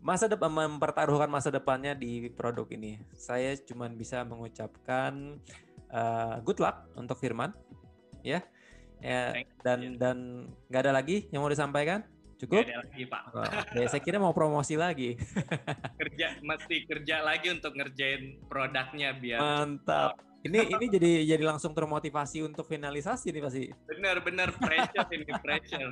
masa 0.05 0.29
depan 0.29 0.53
mempertaruhkan 0.53 1.31
masa 1.31 1.49
depannya 1.49 1.97
di 1.97 2.29
produk 2.29 2.69
ini. 2.69 3.01
Saya 3.17 3.57
cuma 3.57 3.89
bisa 3.89 4.21
mengucapkan 4.21 5.41
uh, 5.89 6.37
good 6.45 6.61
luck 6.61 6.85
untuk 6.93 7.17
Firman, 7.17 7.55
ya. 8.21 8.45
ya 9.01 9.33
dan 9.65 9.97
dan 9.97 10.17
nggak 10.69 10.81
ada 10.85 10.93
lagi 10.93 11.25
yang 11.33 11.41
mau 11.41 11.49
disampaikan? 11.49 12.05
Cukup? 12.35 12.61
Gak 12.61 12.67
ada 12.67 12.77
lagi 12.83 13.03
Pak. 13.07 13.23
Oh, 13.31 13.79
ya, 13.79 13.87
saya 13.87 14.01
kira 14.03 14.17
mau 14.19 14.35
promosi 14.35 14.75
lagi. 14.75 15.15
kerja 15.99 16.35
mesti 16.43 16.83
kerja 16.83 17.23
lagi 17.23 17.47
untuk 17.51 17.71
ngerjain 17.75 18.43
produknya 18.51 19.15
biar. 19.15 19.39
Mantap. 19.39 20.19
Ini 20.45 20.77
ini 20.77 20.85
jadi 20.93 21.11
jadi 21.25 21.43
langsung 21.47 21.73
termotivasi 21.73 22.45
untuk 22.45 22.69
finalisasi 22.69 23.33
nih 23.33 23.41
pasti. 23.41 23.65
Bener 23.89 24.21
bener 24.21 24.53
pressure 24.53 25.09
ini 25.09 25.33
pressure. 25.41 25.91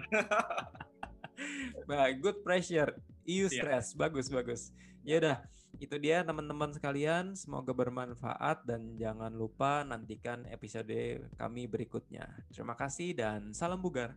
Baik, 1.90 2.22
good 2.22 2.38
pressure. 2.46 2.94
EU 3.26 3.50
stress. 3.50 3.98
Bagus 3.98 4.30
bagus. 4.30 4.70
Ya 5.02 5.18
udah, 5.18 5.38
itu 5.82 5.96
dia 5.98 6.22
teman-teman 6.22 6.70
sekalian. 6.70 7.34
Semoga 7.34 7.74
bermanfaat 7.74 8.62
dan 8.70 8.94
jangan 8.94 9.34
lupa 9.34 9.82
nantikan 9.82 10.46
episode 10.46 11.26
kami 11.34 11.66
berikutnya. 11.66 12.30
Terima 12.54 12.78
kasih 12.78 13.18
dan 13.18 13.58
salam 13.58 13.82
bugar. 13.82 14.14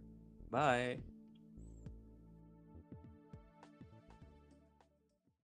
Bye. 0.53 1.16